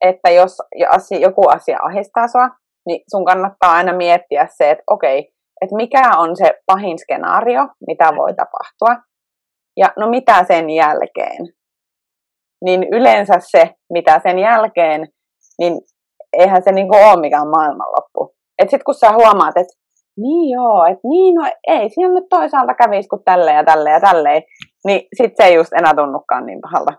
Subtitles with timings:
[0.00, 0.56] että jos
[1.20, 2.48] joku asia ahistaa sua,
[2.86, 5.18] niin sun kannattaa aina miettiä se, että okei,
[5.62, 9.02] että mikä on se pahin skenaario, mitä voi tapahtua,
[9.76, 11.46] ja no mitä sen jälkeen.
[12.64, 15.08] Niin yleensä se, mitä sen jälkeen,
[15.58, 15.80] niin
[16.38, 18.34] eihän se niinku ole mikään maailmanloppu.
[18.58, 19.78] Että sitten kun sä huomaat, että
[20.20, 24.00] niin joo, että niin no ei siinä nyt toisaalta kävisi kuin tälle ja tälle ja
[24.00, 24.42] tälleen,
[24.86, 26.92] niin sitten se ei just enää tunnukaan niin pahalta.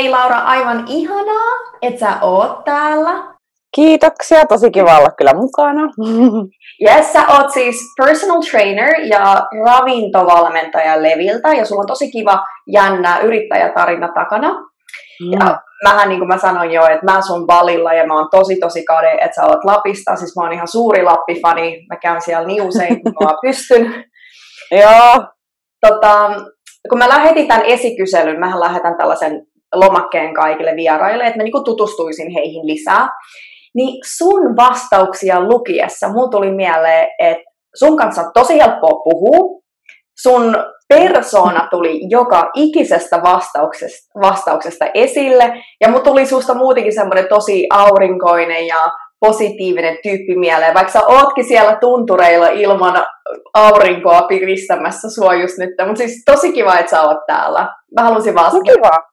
[0.00, 3.34] Hei Laura, aivan ihanaa, että sä oot täällä.
[3.74, 5.82] Kiitoksia, tosi kiva olla kyllä mukana.
[6.88, 13.18] Yes, sä oot siis personal trainer ja ravintovalmentaja Leviltä ja sulla on tosi kiva jännä
[13.18, 14.50] yrittäjätarina takana.
[14.50, 15.32] Mm.
[15.32, 18.56] Ja mähän niin kuin mä sanoin jo, että mä sun valilla ja mä oon tosi
[18.60, 20.16] tosi kade, että sä oot Lapista.
[20.16, 21.86] Siis mä oon ihan suuri Lappi-fani.
[21.88, 24.04] Mä käyn siellä niin usein, kun mä pystyn.
[24.70, 25.24] Joo.
[25.88, 26.30] Tota,
[26.88, 32.30] kun mä lähetin tämän esikyselyn, mä lähetän tällaisen lomakkeen kaikille vieraille, että mä niin tutustuisin
[32.30, 33.08] heihin lisää.
[33.74, 39.60] Niin sun vastauksia lukiessa mulla tuli mieleen, että sun kanssa on tosi helppoa puhua.
[40.22, 40.56] Sun
[40.88, 45.52] persona tuli joka ikisestä vastauksesta, vastauksesta esille.
[45.80, 48.88] Ja mulla tuli susta muutenkin semmoinen tosi aurinkoinen ja
[49.20, 53.06] positiivinen tyyppi mieleen, vaikka sä ootkin siellä tuntureilla ilman
[53.54, 55.70] aurinkoa piristämässä sua just nyt.
[55.86, 57.68] Mutta siis tosi kiva, että sä oot täällä.
[57.96, 58.56] Mä halusin vastata.
[58.56, 59.09] No kiva.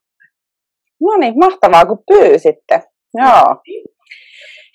[1.01, 2.83] No niin, mahtavaa kun pyysitte.
[3.13, 3.55] Joo.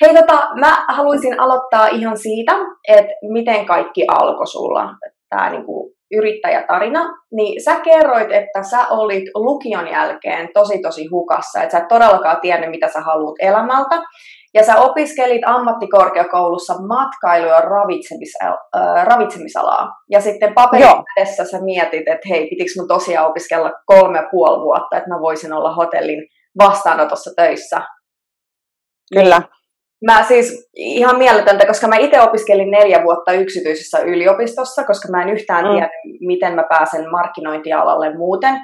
[0.01, 2.53] Hei, tota, mä haluaisin aloittaa ihan siitä,
[2.89, 4.89] että miten kaikki alkoi sulla,
[5.29, 7.01] tämä niinku yrittäjätarina.
[7.33, 12.41] Niin sä kerroit, että sä olit lukion jälkeen tosi tosi hukassa, että sä et todellakaan
[12.41, 13.97] tiennyt, mitä sä haluat elämältä.
[14.55, 19.89] Ja sä opiskelit ammattikorkeakoulussa matkailu- ja ravitsemis, äh, ravitsemisalaa.
[20.11, 20.87] Ja sitten paperin
[21.17, 25.21] edessä sä mietit, että hei, pitikö mun tosiaan opiskella kolme ja puoli vuotta, että mä
[25.21, 26.27] voisin olla hotellin
[26.59, 27.81] vastaanotossa töissä.
[29.15, 29.43] Kyllä.
[30.07, 35.29] Mä siis ihan mieletöntä, koska mä itse opiskelin neljä vuotta yksityisessä yliopistossa, koska mä en
[35.29, 35.71] yhtään mm.
[35.71, 35.89] tiedä,
[36.21, 38.55] miten mä pääsen markkinointialalle muuten.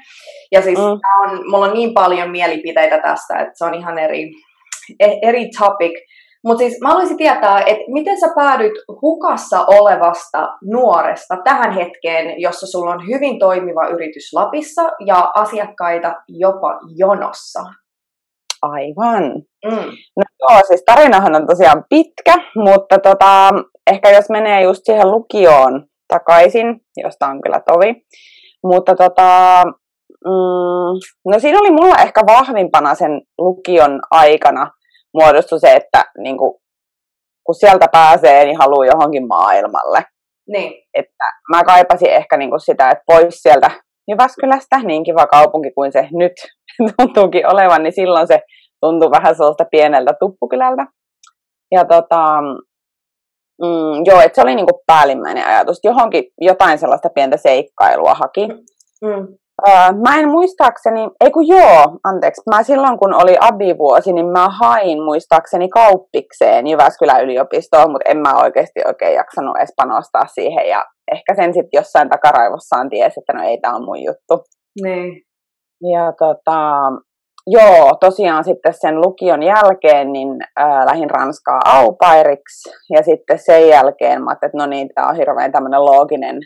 [0.52, 0.84] Ja siis mm.
[0.84, 4.30] on, mulla on niin paljon mielipiteitä tästä, että se on ihan eri,
[5.22, 5.92] eri topic.
[6.44, 8.72] Mutta siis mä haluaisin tietää, että miten sä päädyit
[9.02, 16.78] hukassa olevasta nuoresta tähän hetkeen, jossa sulla on hyvin toimiva yritys Lapissa ja asiakkaita jopa
[16.96, 17.60] jonossa?
[18.62, 19.24] Aivan.
[19.64, 19.90] Mm.
[20.16, 23.50] No joo, siis tarinahan on tosiaan pitkä, mutta tota,
[23.92, 27.94] ehkä jos menee just siihen lukioon takaisin, josta on kyllä tovi,
[28.64, 29.62] mutta tota,
[30.24, 34.70] mm, no siinä oli mulla ehkä vahvimpana sen lukion aikana
[35.20, 36.60] muodostui se, että niin kuin,
[37.46, 40.04] kun sieltä pääsee, niin haluaa johonkin maailmalle.
[40.48, 40.72] Niin.
[40.94, 43.70] Että mä kaipasin ehkä niin kuin sitä, että pois sieltä
[44.08, 46.32] Jyväskylästä, niin kiva kaupunki kuin se nyt
[46.96, 48.40] tuntuukin olevan, niin silloin se
[48.80, 50.86] tuntui vähän sellaista pieneltä tuppukylältä.
[51.72, 52.40] Ja tota,
[53.62, 55.78] mm, joo, että se oli niinku päällimmäinen ajatus.
[55.84, 58.48] Johonkin jotain sellaista pientä seikkailua haki.
[59.02, 59.26] Mm.
[59.68, 64.48] Öö, mä en muistaakseni, ei kun joo, anteeksi, mä silloin kun oli abivuosi, niin mä
[64.48, 70.84] hain muistaakseni kauppikseen Jyväskylän yliopistoon, mutta en mä oikeasti oikein jaksanut edes panostaa siihen ja
[71.12, 74.44] ehkä sen sitten jossain takaraivossaan tiesi, että no ei tää on mun juttu.
[74.82, 75.22] Niin.
[75.92, 76.60] Ja tota,
[77.46, 84.24] joo, tosiaan sitten sen lukion jälkeen niin ää, lähdin Ranskaa aupairiksi ja sitten sen jälkeen
[84.24, 86.40] mä että no niin, tämä on hirveän tämmöinen looginen,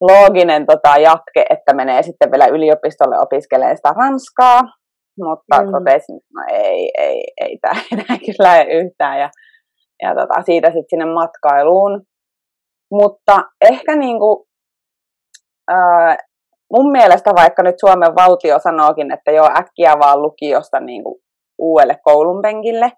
[0.00, 4.60] looginen tota, jatke, että menee sitten vielä yliopistolle opiskelemaan sitä Ranskaa,
[5.18, 5.72] mutta mm.
[5.72, 9.30] totesin, että no ei, ei, ei tämä enää kyllä yhtään ja,
[10.02, 12.02] ja tota, siitä sitten sinne matkailuun.
[12.92, 14.46] Mutta ehkä niinku,
[15.70, 16.16] ää,
[16.72, 21.22] mun mielestä vaikka nyt Suomen valtio sanookin, että joo äkkiä vaan lukiosta niin kuin
[21.58, 22.92] uudelle koulunpenkille,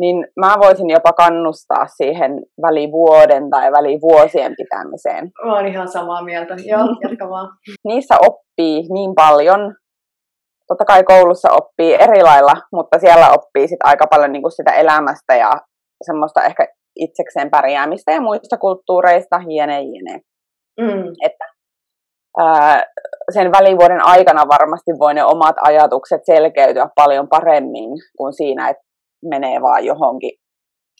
[0.00, 2.32] niin mä voisin jopa kannustaa siihen
[2.62, 5.30] välivuoden tai välivuosien pitämiseen.
[5.44, 6.54] Mä oon ihan samaa mieltä.
[6.64, 7.48] Joo, jatka vaan.
[7.84, 9.74] Niissä oppii niin paljon.
[10.68, 14.72] Totta kai koulussa oppii eri lailla, mutta siellä oppii sit aika paljon niin kuin sitä
[14.72, 15.50] elämästä ja
[16.06, 16.66] semmoista ehkä
[16.96, 20.20] itsekseen pärjäämistä ja muista kulttuureista, jne, jne.
[20.80, 21.12] Mm.
[21.24, 21.44] Että
[23.34, 28.89] sen välivuoden aikana varmasti voi ne omat ajatukset selkeytyä paljon paremmin kuin siinä, että
[29.24, 30.30] menee vaan johonkin,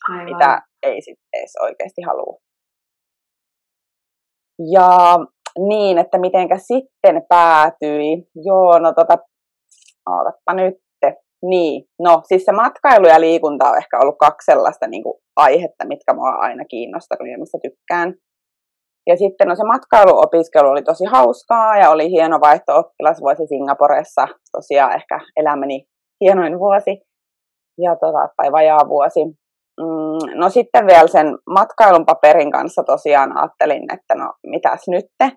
[0.09, 0.25] Aivan.
[0.25, 2.39] mitä ei sitten edes oikeasti halua.
[4.73, 5.19] Ja
[5.59, 8.29] niin, että mitenkä sitten päätyi.
[8.45, 9.19] Joo, no tota,
[10.11, 10.75] ootappa nyt.
[11.43, 15.87] Niin, no siis se matkailu ja liikunta on ehkä ollut kaksi sellaista niin kuin, aihetta,
[15.87, 18.15] mitkä mua aina kiinnostanut ja mistä tykkään.
[19.07, 25.21] Ja sitten no se matkailuopiskelu oli tosi hauskaa ja oli hieno vaihto-oppilasvuosi Singaporessa, tosiaan ehkä
[25.37, 25.87] elämäni
[26.25, 27.03] hienoin vuosi
[27.83, 29.25] ja tota, tai vajaa vuosi.
[29.81, 35.37] Mm, no sitten vielä sen matkailun paperin kanssa tosiaan ajattelin, että no mitäs nytte.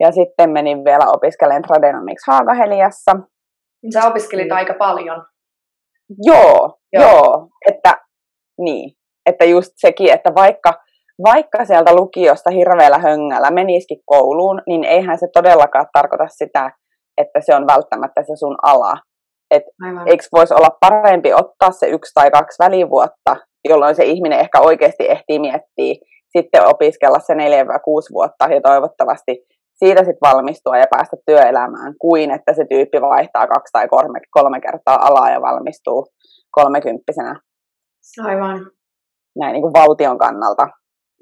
[0.00, 3.12] Ja sitten menin vielä opiskelemaan Tradenomics Haagaheliassa.
[3.92, 4.56] Sä opiskelit mm.
[4.56, 5.24] aika paljon.
[6.22, 7.96] Joo, joo, joo, että
[8.60, 8.90] niin,
[9.26, 10.72] että just sekin, että vaikka,
[11.24, 16.70] vaikka sieltä lukiosta hirveällä höngällä menisikin kouluun, niin eihän se todellakaan tarkoita sitä,
[17.18, 18.96] että se on välttämättä se sun ala.
[19.50, 19.62] Et
[20.06, 23.36] eikö voisi olla parempi ottaa se yksi tai kaksi välivuotta,
[23.68, 25.94] jolloin se ihminen ehkä oikeasti ehtii miettiä,
[26.38, 31.94] sitten opiskella se neljä vai kuusi vuotta ja toivottavasti siitä sitten valmistua ja päästä työelämään,
[32.00, 36.06] kuin että se tyyppi vaihtaa kaksi tai kolme, kolme kertaa alaa ja valmistuu
[36.50, 37.40] kolmekymppisenä.
[38.24, 38.70] Aivan.
[39.38, 40.68] Näin niin kuin valtion kannalta.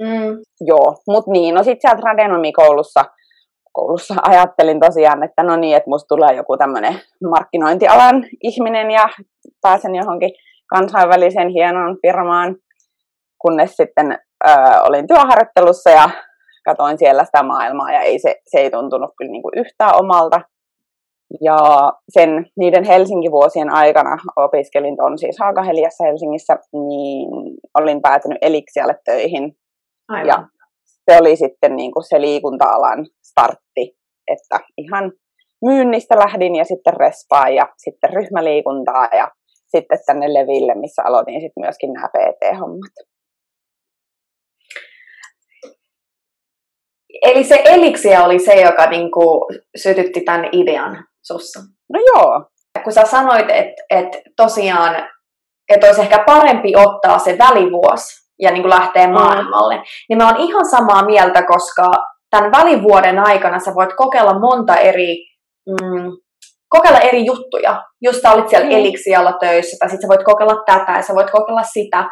[0.00, 0.36] Mm.
[0.60, 3.21] Joo, mutta niin, no sitten sieltä radenomikoulussa koulussa
[4.22, 9.08] ajattelin tosiaan, että no niin, että musta tulee joku tämmöinen markkinointialan ihminen ja
[9.62, 10.30] pääsen johonkin
[10.66, 12.56] kansainväliseen hienoon firmaan,
[13.42, 14.50] kunnes sitten ö,
[14.88, 16.10] olin työharjoittelussa ja
[16.64, 20.40] katoin siellä sitä maailmaa ja ei se, se ei tuntunut kyllä niin kuin yhtään omalta.
[21.40, 21.58] Ja
[22.08, 27.28] sen, niiden Helsinki-vuosien aikana opiskelin tuon siis Haagaheliassa Helsingissä, niin
[27.78, 29.56] olin päätynyt Eliksialle töihin.
[30.08, 30.26] Aivan.
[30.26, 30.46] Ja
[31.10, 33.96] se oli sitten niin kuin se liikunta-alan startti,
[34.28, 35.12] että ihan
[35.64, 39.30] myynnistä lähdin ja sitten respaa ja sitten ryhmäliikuntaa ja
[39.76, 42.92] sitten tänne Leville, missä aloitin sitten myöskin nämä PT-hommat.
[47.22, 49.46] Eli se Elixia oli se, joka niinku
[49.76, 51.60] sytytti tämän idean sussa?
[51.92, 52.44] No joo.
[52.84, 55.08] Kun sä sanoit, että et tosiaan,
[55.68, 59.12] että olisi ehkä parempi ottaa se välivuosi ja niin kuin lähteä mm.
[59.12, 61.90] maailmalle, niin mä oon ihan samaa mieltä, koska
[62.30, 65.16] tämän välivuoden aikana sä voit kokeilla monta eri,
[65.70, 66.10] mm,
[66.68, 67.82] kokeilla eri juttuja.
[68.00, 68.76] Just sä olit siellä mm.
[68.76, 72.04] Elixialla töissä, tai sitten sä voit kokeilla tätä ja sä voit kokeilla sitä.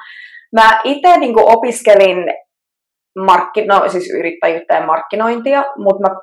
[0.52, 2.24] Mä itse niin opiskelin
[3.18, 6.16] markki, no, siis yrittäjyyttä ja markkinointia, mutta mä,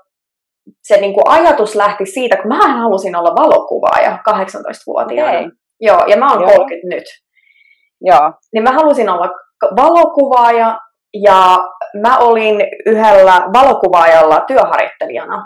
[0.83, 5.39] se niin kuin ajatus lähti siitä, kun mä halusin olla valokuvaaja 18-vuotiaana.
[5.39, 5.51] Okay.
[5.81, 6.51] Joo, ja mä oon Joo.
[6.51, 7.03] 30 nyt.
[8.01, 8.33] Joo.
[8.53, 9.29] Niin mä halusin olla
[9.75, 10.79] valokuvaaja
[11.23, 11.57] ja
[12.01, 12.55] mä olin
[12.85, 15.43] yhdellä valokuvaajalla työharjoittelijana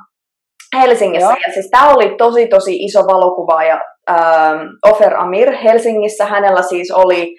[0.76, 1.30] Helsingissä.
[1.30, 1.38] Joo.
[1.48, 6.26] Ja siis tämä oli tosi tosi iso valokuvaaja, ähm, Ofer Amir Helsingissä.
[6.26, 7.36] Hänellä siis oli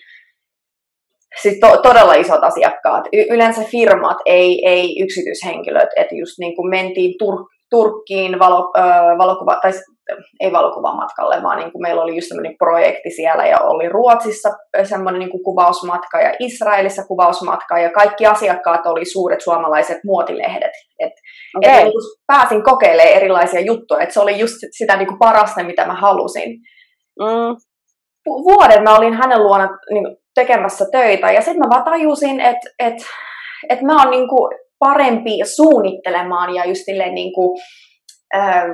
[1.42, 3.04] siis to, todella isot asiakkaat.
[3.12, 5.88] Y- yleensä firmat, ei, ei yksityishenkilöt.
[5.96, 8.82] Että just niin kuin mentiin Tur- Turkkiin valo, ö,
[9.18, 9.72] valokuva, tai
[10.40, 14.48] ei valokuvamatkalle, vaan niin kuin meillä oli just sellainen projekti siellä ja oli Ruotsissa
[14.82, 20.72] semmoinen niin kuin kuvausmatka ja Israelissa kuvausmatka ja kaikki asiakkaat oli suuret suomalaiset muotilehdet.
[20.98, 21.12] Et,
[21.56, 21.70] okay.
[21.70, 25.64] et niin kuin pääsin kokeilemaan erilaisia juttuja, että se oli just sitä niin kuin parasta,
[25.64, 26.50] mitä mä halusin.
[27.20, 27.56] Mm.
[28.26, 32.70] Vuoden mä olin hänen luona niin kuin, tekemässä töitä ja sitten mä vaan tajusin, että
[32.78, 32.94] et,
[33.68, 37.60] et mä oon niin kuin, parempi suunnittelemaan ja just niin kuin,
[38.36, 38.64] äh,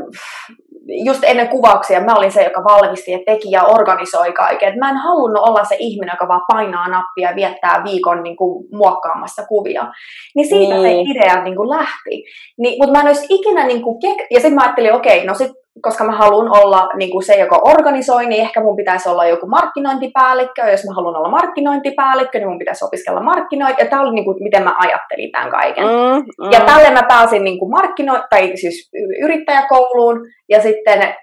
[0.88, 4.69] just ennen kuvauksia mä olin se, joka valmisti ja teki ja organisoi kaiken.
[4.69, 8.37] Et mä en halunnut olla se ihminen, joka vaan painaa nappia ja viettää viikon niin
[8.37, 9.92] kuin, muokkaamassa kuvia.
[10.37, 11.07] Niin siitä niin.
[11.07, 12.25] se idea niin kuin, lähti.
[12.59, 15.26] Niin, mutta mä en olisi ikinä, niin kuin, kek- ja sitten mä ajattelin, okei, okay,
[15.26, 19.08] no sit koska mä haluan olla niin kuin se, joka organisoi, niin ehkä mun pitäisi
[19.08, 20.62] olla joku markkinointipäällikkö.
[20.62, 23.82] Jos mä haluan olla markkinointipäällikkö, niin mun pitäisi opiskella markkinointi.
[23.82, 25.85] Ja tämä oli niin kuin, miten mä ajattelin tämän kaiken.
[25.85, 26.50] Mm, mm.
[26.52, 28.90] Ja tälle mä pääsin niin kuin markkino- tai siis
[29.23, 30.20] yrittäjäkouluun.
[30.49, 31.14] Ja sitten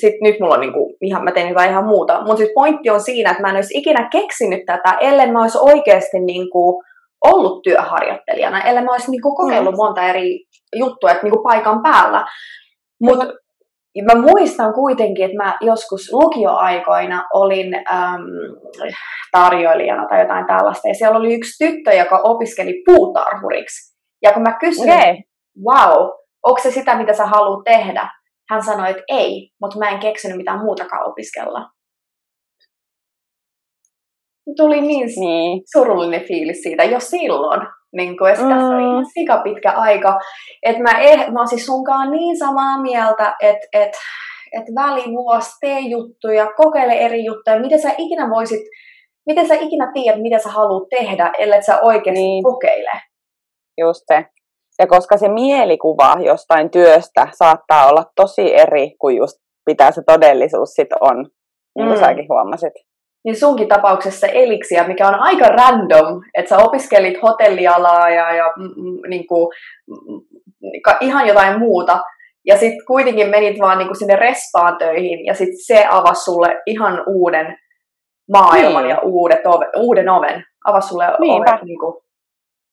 [0.00, 2.20] sit nyt mulla on niin kuin, ihan, mä teen jotain ihan muuta.
[2.20, 5.58] Mutta siis pointti on siinä, että mä en olisi ikinä keksinyt tätä, ellen mä olisi
[5.58, 6.82] oikeasti niin kuin,
[7.24, 9.76] ollut työharjoittelijana, ellei mä olisi niin kuin, kokeillut mm.
[9.76, 10.40] monta eri
[10.76, 12.26] juttua että, niin kuin paikan päällä.
[13.02, 13.26] Mutta
[13.94, 18.24] ja mä muistan kuitenkin, että mä joskus lukioaikoina olin äm,
[19.32, 23.96] tarjoilijana tai jotain tällaista, ja siellä oli yksi tyttö, joka opiskeli puutarhuriksi.
[24.22, 25.14] Ja kun mä kysyin, okay.
[25.68, 26.08] wow,
[26.46, 28.08] onko se sitä, mitä sä haluat tehdä?
[28.50, 31.68] Hän sanoi, että ei, mutta mä en keksinyt mitään muutakaan opiskella.
[34.56, 35.62] Tuli niin, niin.
[35.72, 37.60] surullinen fiilis siitä jo silloin.
[37.92, 38.48] Niin kuin, ja mm.
[38.48, 40.18] tässä oli ihan sika pitkä aika.
[40.62, 43.92] Että mä, eh, mä oon siis sunkaan niin samaa mieltä, että et,
[44.52, 47.60] et välivuosi, tee juttuja, kokeile eri juttuja.
[47.60, 48.60] Miten sä ikinä voisit,
[49.26, 52.44] miten sä ikinä tiedät, mitä sä haluat tehdä, ellei sä oikeasti niin.
[52.44, 52.90] kokeile.
[53.80, 54.24] Just se.
[54.78, 60.70] Ja koska se mielikuva jostain työstä saattaa olla tosi eri kuin just mitä se todellisuus
[60.70, 61.16] sitten on.
[61.76, 62.04] niin kuin mm.
[62.04, 62.72] säkin huomasit.
[63.24, 68.64] Niin sunkin tapauksessa eliksiä, mikä on aika random, että sä opiskelit hotellialaa ja, ja mm,
[68.64, 69.48] mm niin kuin,
[69.90, 70.20] mm,
[71.00, 72.00] ihan jotain muuta,
[72.46, 77.02] ja sitten kuitenkin menit vaan niinku sinne respaan töihin, ja sitten se avasi sulle ihan
[77.06, 77.58] uuden
[78.32, 78.90] maailman niin.
[78.90, 80.44] ja uudet ove, uuden oven.
[80.64, 81.50] Avasi sulle Niinpä.
[81.50, 81.66] oven.
[81.66, 82.02] Niinku.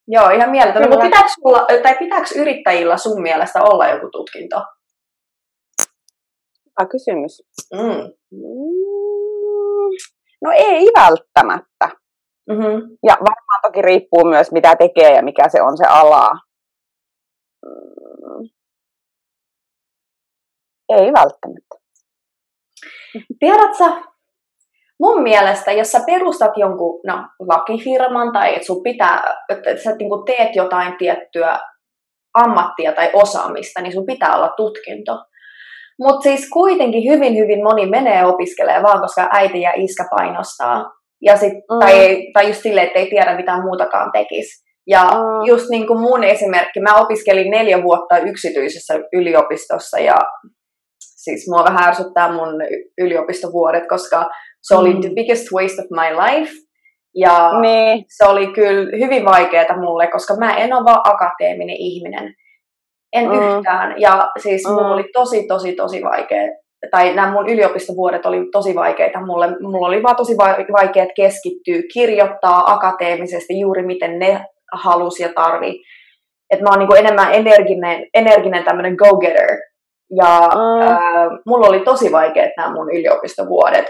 [0.07, 0.89] Joo, ihan mieletöntä.
[0.89, 4.57] Mutta pitääkö, sulla, tai pitääkö yrittäjillä sun mielestä olla joku tutkinto?
[6.65, 7.41] Hyvä kysymys.
[7.73, 8.11] Mm.
[10.41, 11.89] No ei välttämättä.
[12.49, 12.97] Mm-hmm.
[13.03, 16.27] Ja varmaan toki riippuu myös, mitä tekee ja mikä se on se ala.
[17.65, 18.49] Mm.
[20.89, 21.75] Ei välttämättä.
[23.39, 24.09] Tiedätkö,
[24.99, 30.09] mun mielestä, jos sä perustat jonkun no, lakifirman tai että sun pitää, että sä niin
[30.25, 31.59] teet jotain tiettyä
[32.33, 35.13] ammattia tai osaamista, niin sun pitää olla tutkinto.
[35.99, 40.85] Mutta siis kuitenkin hyvin, hyvin moni menee opiskelemaan vaan, koska äiti ja iskä painostaa.
[41.21, 41.79] Ja sit, mm.
[41.79, 44.69] tai, tai just silleen, että ei tiedä mitään muutakaan tekisi.
[44.87, 45.47] Ja mm.
[45.47, 50.15] just niin kuin mun esimerkki, mä opiskelin neljä vuotta yksityisessä yliopistossa ja
[50.99, 52.49] siis mua vähän ärsyttää mun
[52.97, 54.29] yliopistovuodet, koska
[54.61, 55.01] se oli mm.
[55.01, 56.51] the biggest waste of my life.
[57.15, 58.05] Ja niin.
[58.17, 62.33] se oli kyllä hyvin vaikeaa mulle, koska mä en ole vaan akateeminen ihminen.
[63.13, 63.33] En mm.
[63.33, 64.01] yhtään.
[64.01, 64.73] Ja siis mm.
[64.73, 66.47] mulla oli tosi, tosi, tosi vaikea.
[66.91, 69.47] Tai nämä mun yliopistovuodet oli tosi vaikeita mulle.
[69.61, 70.37] Mulla oli vaan tosi
[70.73, 75.81] vaikeat keskittyä, kirjoittaa akateemisesti juuri miten ne halusi ja tarvi.
[76.49, 79.57] Että mä oon niinku enemmän energinen, energinen tämmöinen go-getter.
[80.15, 80.81] Ja mm.
[80.81, 80.97] äh,
[81.45, 83.85] mulla oli tosi vaikeat nämä mun yliopistovuodet.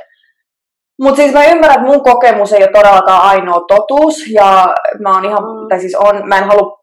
[1.01, 4.27] Mutta siis mä ymmärrän, että mun kokemus ei ole todellakaan ainoa totuus.
[4.33, 5.67] Ja mä oon ihan, mm.
[5.69, 6.78] tai siis on, mä en halua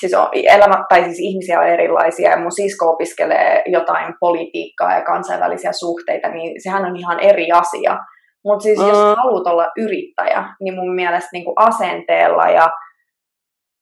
[0.00, 5.04] siis on, elämä, tai siis ihmisiä on erilaisia ja mun sisko opiskelee jotain politiikkaa ja
[5.04, 7.98] kansainvälisiä suhteita, niin sehän on ihan eri asia.
[8.44, 8.88] Mutta siis mm.
[8.88, 12.68] jos haluat olla yrittäjä, niin mun mielestä niin asenteella ja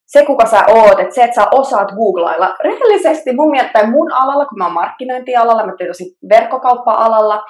[0.06, 2.54] se, kuka sä oot, että se, että sä osaat googlailla.
[2.64, 7.42] Rehellisesti mun mielestä mun alalla, kun mä oon markkinointialalla, mä teen tosi verkkokauppa-alalla,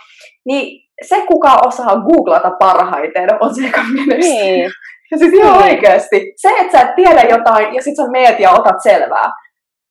[0.47, 4.35] niin se, kuka osaa googlata parhaiten, on se, joka menestyy.
[4.35, 4.71] Niin.
[5.11, 6.33] Ja siis ihan oikeasti.
[6.37, 9.33] Se, että sä et tiedä jotain ja sit sä meet ja otat selvää.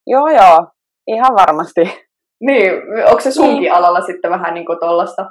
[0.08, 0.68] Joo, joo.
[1.08, 1.82] Ihan varmasti.
[2.42, 2.74] Niin,
[3.06, 3.74] onko se sunkin niin.
[3.74, 5.26] alalla sitten vähän niin kuin tollasta?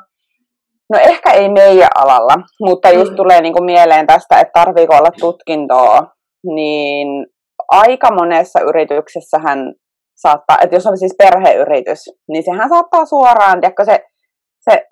[0.92, 3.16] No ehkä ei meidän alalla, mutta just mm.
[3.16, 6.06] tulee niin kuin mieleen tästä, että tarviiko olla tutkintoa
[6.54, 7.26] niin
[7.68, 9.74] aika monessa yrityksessä hän
[10.14, 11.98] saattaa, että jos on siis perheyritys,
[12.28, 13.98] niin sehän saattaa suoraan, tiedätkö, se,
[14.70, 14.86] se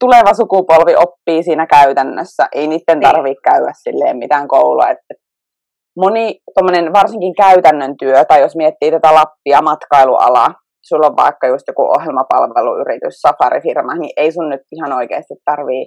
[0.00, 2.48] tuleva sukupolvi oppii siinä käytännössä.
[2.54, 3.10] Ei niiden niin.
[3.10, 4.88] tarvitse käydä silleen mitään koulua.
[4.88, 4.98] Et,
[5.96, 6.40] moni
[6.92, 10.54] varsinkin käytännön työ, tai jos miettii tätä Lappia matkailualaa,
[10.88, 15.86] sulla on vaikka just joku ohjelmapalveluyritys, safarifirma, niin ei sun nyt ihan oikeasti tarvii,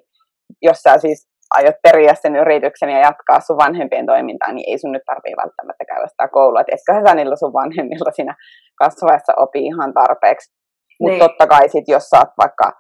[0.62, 4.92] jos sä siis aiot periä sen yrityksen ja jatkaa sun vanhempien toimintaa, niin ei sun
[4.92, 6.62] nyt tarvii välttämättä käydä sitä koulua.
[6.62, 8.36] Että etköhän sä niillä sun vanhemmilla siinä
[8.80, 10.54] kasvaessa opii ihan tarpeeksi.
[11.00, 11.20] Mutta niin.
[11.20, 12.72] totta kai sit, jos sä oot vaikka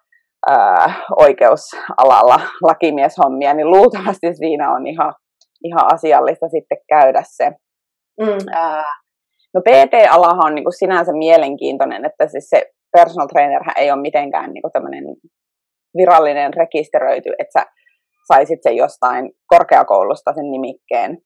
[0.49, 5.13] ää, oikeusalalla lakimieshommia, niin luultavasti siinä on ihan,
[5.63, 7.51] ihan asiallista sitten käydä se.
[8.21, 8.53] Mm.
[8.53, 8.83] Ää,
[9.53, 12.63] no PT-alahan on niin kuin sinänsä mielenkiintoinen, että siis se
[12.97, 15.03] personal trainer ei ole mitenkään niin kuin tämmöinen
[15.97, 17.65] virallinen rekisteröity, että sä
[18.33, 21.17] saisit sen jostain korkeakoulusta sen nimikkeen.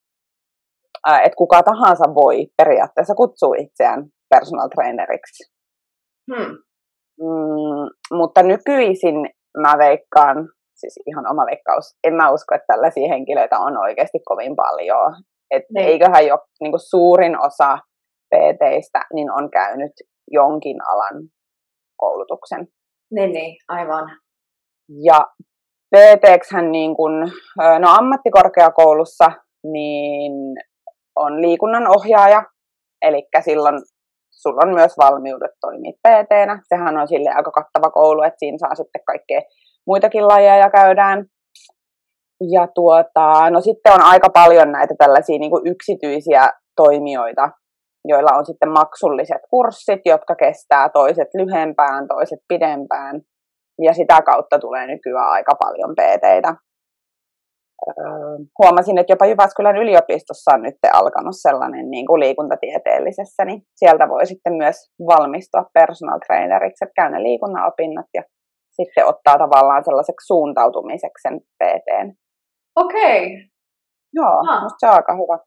[1.07, 5.53] Että kuka tahansa voi periaatteessa kutsua itseään personal traineriksi.
[6.35, 6.57] Hmm.
[7.19, 9.15] Mm, mutta nykyisin
[9.61, 10.37] mä veikkaan,
[10.75, 15.23] siis ihan oma veikkaus, en mä usko, että tällaisia henkilöitä on oikeasti kovin paljon.
[15.51, 15.87] Et niin.
[15.87, 17.77] eiköhän jo niin kuin suurin osa
[18.35, 19.91] PTistä niin on käynyt
[20.31, 21.29] jonkin alan
[21.97, 22.67] koulutuksen.
[23.11, 24.09] Niin, niin aivan.
[25.03, 25.27] Ja
[25.95, 26.23] pt
[26.71, 27.31] niin kun,
[27.79, 29.25] no ammattikorkeakoulussa
[29.71, 30.33] niin
[31.15, 32.43] on liikunnan ohjaaja,
[33.01, 33.75] eli silloin
[34.41, 36.33] sulla on myös valmiudet toimia pt
[36.69, 39.41] Sehän on sille aika kattava koulu, että siinä saa sitten kaikkea
[39.87, 41.25] muitakin lajeja käydään.
[42.51, 47.49] Ja tuota, no sitten on aika paljon näitä tällaisia niin yksityisiä toimijoita,
[48.05, 53.21] joilla on sitten maksulliset kurssit, jotka kestää toiset lyhempään, toiset pidempään.
[53.81, 56.55] Ja sitä kautta tulee nykyään aika paljon PT-tä.
[57.87, 64.09] Öö, huomasin, että jopa Jyväskylän yliopistossa on nyt alkanut sellainen niin kuin liikuntatieteellisessä, niin sieltä
[64.09, 64.75] voi sitten myös
[65.07, 68.23] valmistua personal traineriksi, että käy ne liikunnan opinnot ja
[68.71, 72.07] sitten ottaa tavallaan sellaiseksi suuntautumiseksi sen PTn.
[72.75, 73.25] Okei.
[73.25, 73.47] Okay.
[74.13, 74.63] Joo, ah.
[74.63, 75.37] musta se on aika hyvä.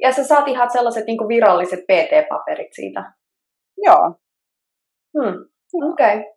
[0.00, 3.12] Ja sä saat ihan sellaiset niin kuin viralliset PT-paperit siitä?
[3.78, 4.14] Joo.
[5.18, 5.38] Hmm.
[5.92, 6.16] Okei.
[6.16, 6.32] Okay.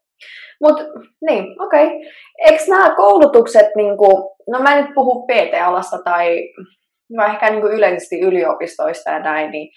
[0.63, 0.83] Mutta
[1.29, 1.85] niin, okei.
[1.85, 1.99] Okay.
[2.37, 6.53] Eikö nämä koulutukset, niin kuin, no mä en nyt puhu PT-alasta tai
[7.09, 9.71] no ehkä niin kuin yleisesti yliopistoista ja näin, niin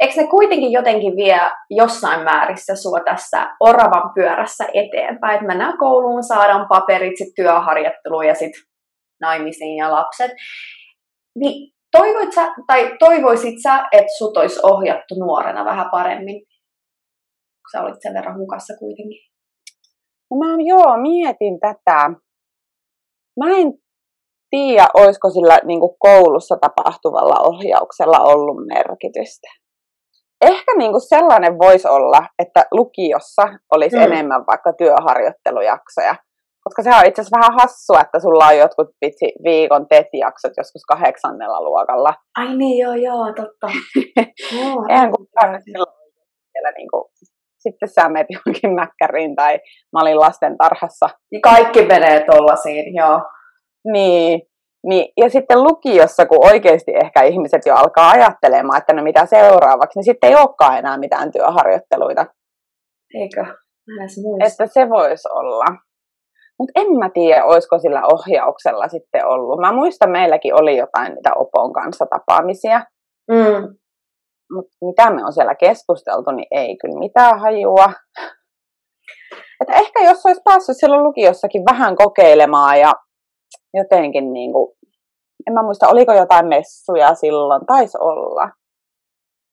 [0.00, 6.22] eikö ne kuitenkin jotenkin vie jossain määrissä sua tässä oravan pyörässä eteenpäin, että mennään kouluun,
[6.22, 8.62] saadaan paperit, sitten työharjoitteluun ja sitten
[9.20, 10.30] naimisiin ja lapset.
[11.38, 16.42] Niin toivoit sä, tai toivoisit sä, että sut olisi ohjattu nuorena vähän paremmin?
[17.72, 19.31] Sä olit sen verran hukassa kuitenkin.
[20.32, 22.10] No mä joo, mietin tätä.
[23.40, 23.72] Mä en
[24.50, 29.48] tiedä, olisiko sillä niin kuin koulussa tapahtuvalla ohjauksella ollut merkitystä.
[30.40, 33.42] Ehkä niin kuin sellainen voisi olla, että lukiossa
[33.74, 34.02] olisi mm.
[34.02, 36.14] enemmän vaikka työharjoittelujaksoja.
[36.64, 40.84] Koska se on itse asiassa vähän hassua, että sulla on jotkut vitsi, viikon TET-jaksot joskus
[40.88, 42.14] kahdeksannella luokalla.
[42.36, 43.66] Ai niin, joo, joo, totta.
[44.90, 47.04] Eihän kukaan siellä niin kuin,
[47.62, 49.60] sitten sä menet johonkin mäkkäriin tai
[49.92, 51.06] mä olin lasten tarhassa.
[51.42, 53.20] Kaikki menee tollasiin, joo.
[53.92, 54.42] Niin,
[54.86, 59.98] niin, ja sitten lukiossa, kun oikeasti ehkä ihmiset jo alkaa ajattelemaan, että no mitä seuraavaksi,
[59.98, 62.26] niin sitten ei olekaan enää mitään työharjoitteluita.
[63.14, 63.44] Eikö?
[63.86, 65.64] Mä Että se voisi olla.
[66.58, 69.60] Mutta en mä tiedä, olisiko sillä ohjauksella sitten ollut.
[69.60, 72.84] Mä muistan, meilläkin oli jotain niitä Opon kanssa tapaamisia.
[73.30, 73.76] Mm.
[74.54, 77.92] Mutta mitä me on siellä keskusteltu, niin ei kyllä mitään hajua.
[79.60, 82.92] Että ehkä jos olisi päässyt silloin lukiossakin vähän kokeilemaan ja
[83.74, 84.72] jotenkin niin kuin,
[85.46, 88.50] en mä muista, oliko jotain messuja silloin, taisi olla.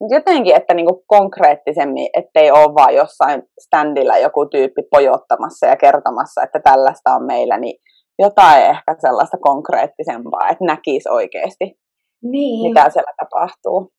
[0.02, 6.44] Mutta jotenkin, että niinku konkreettisemmin, ettei ole vaan jossain standilla joku tyyppi pojottamassa ja kertomassa,
[6.44, 7.82] että tällaista on meillä, niin
[8.20, 11.80] jotain ehkä sellaista konkreettisempaa, että näkisi oikeasti,
[12.24, 12.70] niin.
[12.70, 13.92] mitä siellä tapahtuu.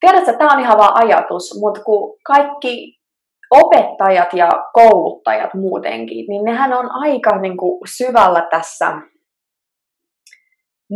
[0.00, 3.00] Tiedätkö, tämä on ihan vaan ajatus, mutta kun kaikki
[3.50, 8.92] opettajat ja kouluttajat muutenkin, niin nehän on aika niin kuin, syvällä tässä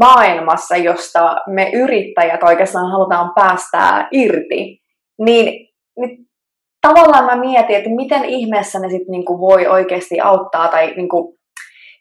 [0.01, 4.83] maailmassa, josta me yrittäjät oikeastaan halutaan päästää irti.
[5.19, 6.27] Niin, niin
[6.87, 11.39] tavallaan mä mietin, että miten ihmeessä ne sitten niinku voi oikeasti auttaa tai, niinku,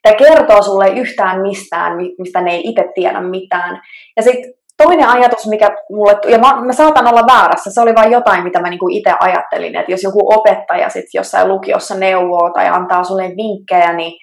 [0.02, 3.82] tai kertoo sulle yhtään mistään, mistä ne ei itse tiedä mitään.
[4.18, 8.12] Ja sitten toinen ajatus, mikä mulle, ja mä, mä saatan olla väärässä, se oli vain
[8.12, 12.68] jotain, mitä mä niinku itse ajattelin, että jos joku opettaja sit jossain lukiossa neuvoo tai
[12.68, 14.14] antaa sulle vinkkejä, niin,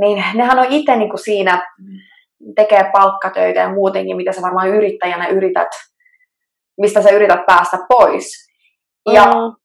[0.00, 1.62] niin nehän on itse niinku siinä,
[2.56, 5.68] tekee palkkatöitä ja muutenkin, mitä sä varmaan yrittäjänä yrität,
[6.80, 8.50] mistä sä yrität päästä pois.
[9.12, 9.56] Ja mm.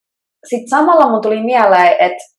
[0.49, 2.35] sitten samalla mun tuli mieleen, että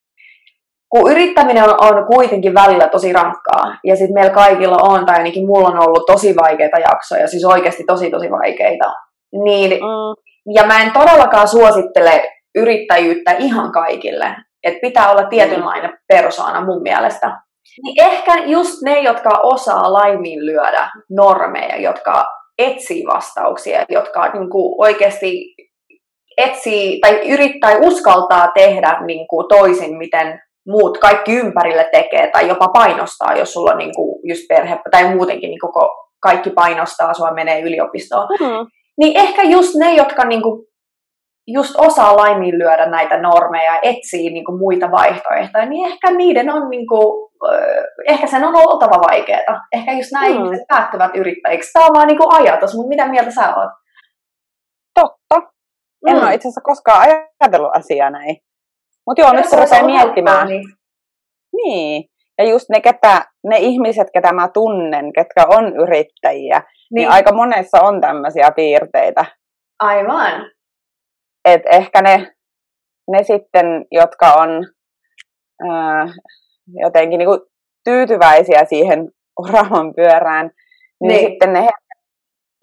[0.88, 5.46] kun yrittäminen on, on kuitenkin välillä tosi rankkaa, ja sitten meillä kaikilla on, tai ainakin
[5.46, 8.92] mulla on ollut tosi vaikeita jaksoja, siis oikeasti tosi tosi vaikeita,
[9.44, 10.52] niin, mm.
[10.54, 17.40] ja mä en todellakaan suosittele yrittäjyyttä ihan kaikille, että pitää olla tietynlainen persoona mun mielestä.
[17.82, 22.24] Niin ehkä just ne, jotka osaa laiminlyödä normeja, jotka
[22.58, 25.54] etsii vastauksia, jotka niin kuin oikeasti
[26.36, 32.68] etsii tai yrittää uskaltaa tehdä niin kuin toisin, miten muut kaikki ympärille tekee, tai jopa
[32.68, 35.88] painostaa, jos sulla on niin kuin just perhe, tai muutenkin niin koko,
[36.22, 38.28] kaikki painostaa, sua menee yliopistoon.
[38.40, 38.66] Mm-hmm.
[38.98, 40.66] Niin ehkä just ne, jotka niin kuin
[41.48, 46.86] just osaa laiminlyödä näitä normeja, etsii niin kuin muita vaihtoehtoja, niin ehkä niiden on, niin
[46.86, 47.30] kuin,
[48.08, 49.60] ehkä sen on oltava vaikeaa.
[49.72, 50.34] Ehkä just nämä mm.
[50.34, 51.72] ihmiset päättävät yrittäjiksi.
[51.72, 53.70] Tämä on vaan niin kuin ajatus, mutta mitä mieltä sä oot?
[54.94, 55.48] Totta.
[56.06, 56.22] En mm.
[56.22, 58.36] ole itse asiassa koskaan ajatellut asiaa näin.
[59.06, 60.48] Mutta joo, nyt kun rupeaa miettimään.
[60.48, 60.64] Niin.
[61.52, 62.04] niin.
[62.38, 67.32] Ja just ne, ketä, ne ihmiset, ketä mä tunnen, ketkä on yrittäjiä, niin, niin aika
[67.34, 69.24] monessa on tämmöisiä piirteitä.
[69.78, 70.50] Aivan
[71.46, 72.32] et ehkä ne,
[73.10, 74.48] ne sitten, jotka on
[75.70, 76.06] ää,
[76.84, 77.40] jotenkin niin kuin
[77.84, 79.08] tyytyväisiä siihen
[79.46, 80.50] oravan pyörään,
[81.00, 81.30] niin, niin.
[81.30, 81.68] sitten ne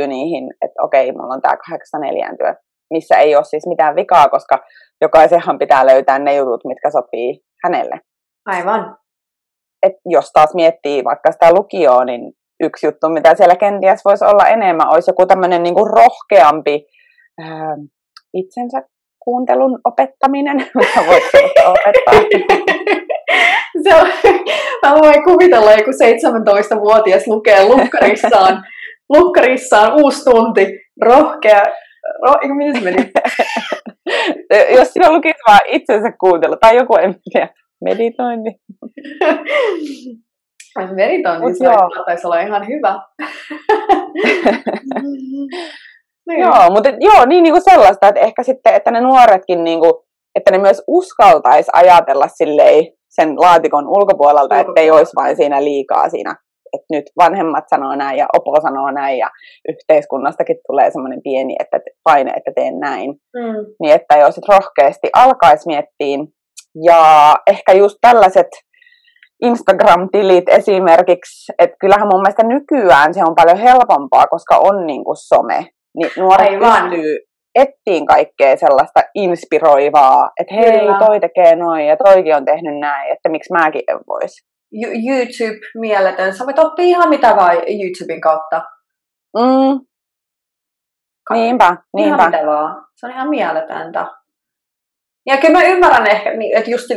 [0.07, 2.55] niihin, että okei, mulla on tämä 84 työ,
[2.89, 4.59] missä ei ole siis mitään vikaa, koska
[5.01, 7.99] jokaisenhan pitää löytää ne jutut, mitkä sopii hänelle.
[8.45, 8.97] Aivan.
[9.83, 14.47] Et jos taas miettii vaikka sitä lukioa, niin yksi juttu, mitä siellä kenties voisi olla
[14.47, 16.85] enemmän, olisi joku tämmöinen niin rohkeampi
[17.39, 17.75] ää,
[18.33, 18.81] itsensä
[19.23, 20.57] kuuntelun opettaminen,
[20.97, 22.13] opettaa.
[23.83, 24.07] Se on,
[24.85, 28.63] mä voin kuvitella joku 17-vuotias lukee lukkarissaan,
[29.09, 30.67] lukkarissaan uusi tunti,
[31.01, 31.63] rohkea,
[32.21, 33.11] ro, miten se meni?
[34.77, 37.49] Jos sinä lukisi vaan itsensä kuuntelu, tai joku, en tiedä,
[37.81, 38.49] meditointi.
[40.95, 41.59] Meditointi
[42.05, 43.01] taisi olla ihan hyvä.
[46.27, 46.39] Niin.
[46.39, 49.93] Joo, mutta joo, niin, niin kuin sellaista, että ehkä sitten, että ne nuoretkin niin kuin
[50.35, 56.09] että ne myös uskaltaisi ajatella silleen sen laatikon ulkopuolelta, että ei olisi vain siinä liikaa
[56.09, 56.35] siinä,
[56.73, 59.29] että nyt vanhemmat sanoo näin ja opo sanoo näin ja
[59.69, 63.09] yhteiskunnastakin tulee semmoinen pieni että paine, että teen näin.
[63.09, 63.65] Mm.
[63.81, 66.17] Niin että jos rohkeasti alkaisi miettiä
[66.85, 68.47] ja ehkä just tällaiset
[69.43, 75.17] Instagram-tilit esimerkiksi, että kyllähän mun mielestä nykyään se on paljon helpompaa, koska on niin kuin
[75.17, 76.89] some, niin nuoret Aivan.
[76.89, 77.17] pystyy
[77.55, 80.99] ettiin kaikkea sellaista inspiroivaa, että hei, Kyllä.
[80.99, 84.52] toi tekee noin ja toikin on tehnyt näin, että miksi mäkin en voisi.
[84.73, 86.33] YouTube mieletön.
[86.35, 88.61] Sä voit oppia ihan mitä vaan YouTuben kautta.
[89.37, 89.79] Mm.
[91.33, 92.15] Niinpä, niinpä.
[92.15, 92.85] Ihan mitä vaan.
[92.95, 94.05] Se on ihan mieletöntä.
[95.25, 96.95] Ja kyllä mä ymmärrän ehkä, niin, että just 10-20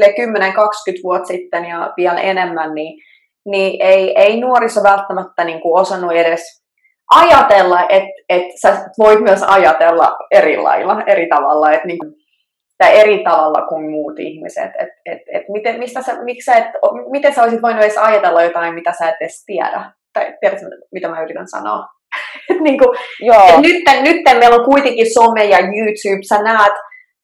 [1.05, 3.03] vuotta sitten ja vielä enemmän, niin,
[3.47, 6.65] niin ei, ei nuoriso välttämättä niin kuin osannut edes
[7.11, 11.99] ajatella, että, että sä voit myös ajatella eri lailla, eri tavalla, että niin,
[12.79, 14.71] tai eri tavalla kuin muut ihmiset.
[14.79, 16.67] Et, et, et miten, mistä sä, miksi sä et,
[17.11, 19.91] miten sä olisit voinut edes ajatella jotain, mitä sä et edes tiedä?
[20.13, 21.87] Tai tiedätkö, mitä mä yritän sanoa?
[22.65, 23.61] niin kuin, Joo.
[23.61, 26.73] Nyt, nyt meillä on kuitenkin some ja YouTube, sä näet,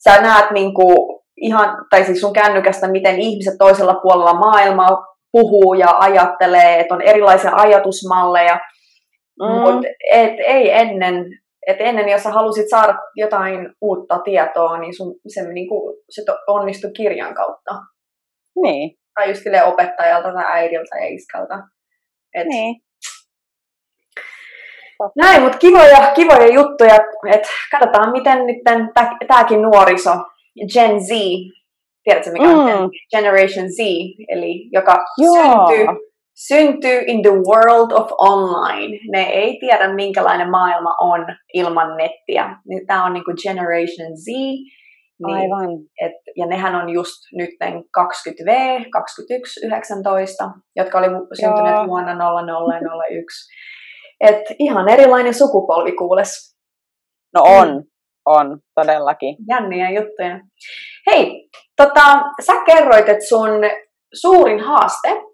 [0.04, 5.74] sä näet niin kuin ihan, tai siis sun kännykästä, miten ihmiset toisella puolella maailmaa puhuu
[5.74, 8.60] ja ajattelee, että on erilaisia ajatusmalleja,
[9.40, 9.60] mm.
[9.60, 11.24] mutta et ei ennen,
[11.66, 16.22] et ennen, jos sä halusit saada jotain uutta tietoa, niin sun, se, niin kuin, se
[16.46, 17.74] onnistui kirjan kautta.
[18.62, 18.96] Niin.
[19.14, 21.54] Tai just opettajalta tai äidiltä ja iskältä.
[22.34, 22.82] Et, niin.
[25.16, 26.94] Näin, mutta kivoja, kivoja juttuja,
[27.32, 28.56] että katsotaan miten nyt
[29.28, 30.10] tämäkin nuoriso,
[30.74, 31.08] Gen Z,
[32.04, 32.90] tiedätkö mikä on mm.
[33.10, 33.78] Generation Z,
[34.28, 35.86] eli joka syntyy,
[36.34, 38.98] syntyy in the world of online.
[39.12, 42.56] Ne ei tiedä minkälainen maailma on ilman nettiä.
[42.68, 44.26] Niin Tämä on niinku Generation Z.
[45.26, 45.70] Niin, Aivan.
[46.00, 47.50] Et, ja nehän on just nyt
[47.98, 51.06] 20V, 21, 19, jotka oli
[51.40, 51.86] syntyneet Joo.
[51.86, 53.52] vuonna 0001.
[54.20, 56.56] Et ihan erilainen sukupolvi kuules.
[57.34, 57.82] No on, mm.
[58.26, 59.36] on, todellakin.
[59.48, 60.40] Jänniä juttuja.
[61.10, 63.50] Hei, tota, sä kerroit, että sun
[64.14, 65.31] suurin haaste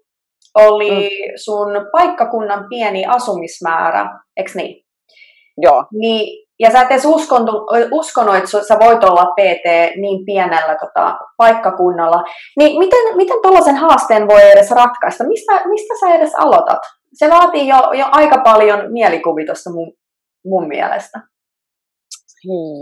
[0.55, 1.33] oli mm.
[1.43, 4.85] sun paikkakunnan pieni asumismäärä, eikö niin?
[5.57, 5.85] Joo.
[5.93, 7.55] Niin, ja sä et edes uskonut,
[7.91, 12.23] uskonut, että sä voit olla PT niin pienellä tota, paikkakunnalla.
[12.57, 15.23] Niin miten, miten tuollaisen haasteen voi edes ratkaista?
[15.23, 16.79] Mistä, mistä sä edes aloitat?
[17.13, 19.93] se vaatii jo, jo aika paljon mielikuvitusta mun,
[20.45, 21.21] mun mielestä.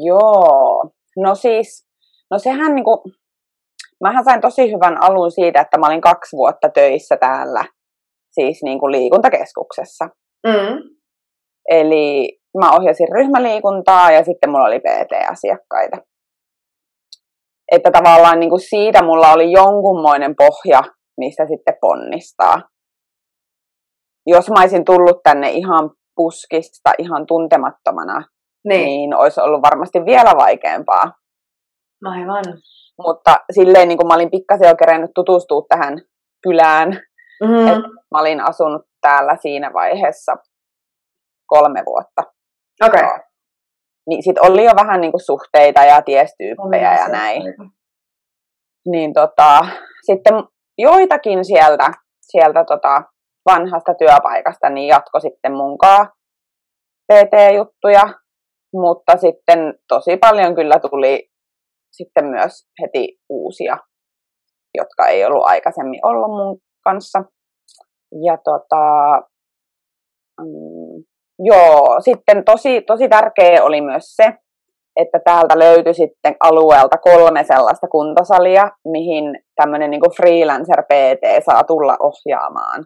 [0.05, 0.89] Joo.
[1.17, 1.87] No siis,
[2.31, 3.03] no sehän niinku,
[4.03, 7.65] mähän sain tosi hyvän alun siitä, että mä olin kaksi vuotta töissä täällä,
[8.31, 10.05] siis niinku liikuntakeskuksessa.
[10.47, 10.77] Mm.
[11.69, 15.97] Eli mä ohjasin ryhmäliikuntaa ja sitten mulla oli PT-asiakkaita.
[17.71, 20.81] Että tavallaan niin kuin siitä mulla oli jonkunmoinen pohja,
[21.17, 22.61] mistä sitten ponnistaa
[24.27, 28.23] jos mä olisin tullut tänne ihan puskista, ihan tuntemattomana,
[28.67, 31.11] niin, niin olisi ollut varmasti vielä vaikeampaa.
[32.05, 32.43] Aivan.
[32.97, 36.01] Mutta silleen niin kuin mä olin pikkasen jo kerennyt tutustua tähän
[36.43, 36.89] kylään,
[37.43, 37.67] mm-hmm.
[37.67, 40.35] että mä olin asunut täällä siinä vaiheessa
[41.47, 42.23] kolme vuotta.
[42.85, 43.03] Okei.
[43.03, 43.19] Okay.
[44.09, 47.43] Niin sit oli jo vähän niin kuin suhteita ja tiestyyppejä ja näin.
[48.91, 49.59] Niin tota,
[50.05, 50.33] sitten
[50.77, 53.03] joitakin sieltä, sieltä tota,
[53.45, 56.07] vanhasta työpaikasta, niin jatko sitten munkaan
[57.13, 58.03] PT-juttuja,
[58.73, 61.29] mutta sitten tosi paljon kyllä tuli
[61.91, 63.77] sitten myös heti uusia,
[64.77, 67.23] jotka ei ollut aikaisemmin ollut mun kanssa.
[68.25, 68.85] Ja tota,
[70.41, 71.03] mm,
[71.39, 74.33] joo, sitten tosi, tosi tärkeä oli myös se,
[74.95, 79.23] että täältä löytyi sitten alueelta kolme sellaista kuntosalia, mihin
[79.55, 82.85] tämmöinen niin freelancer PT saa tulla ohjaamaan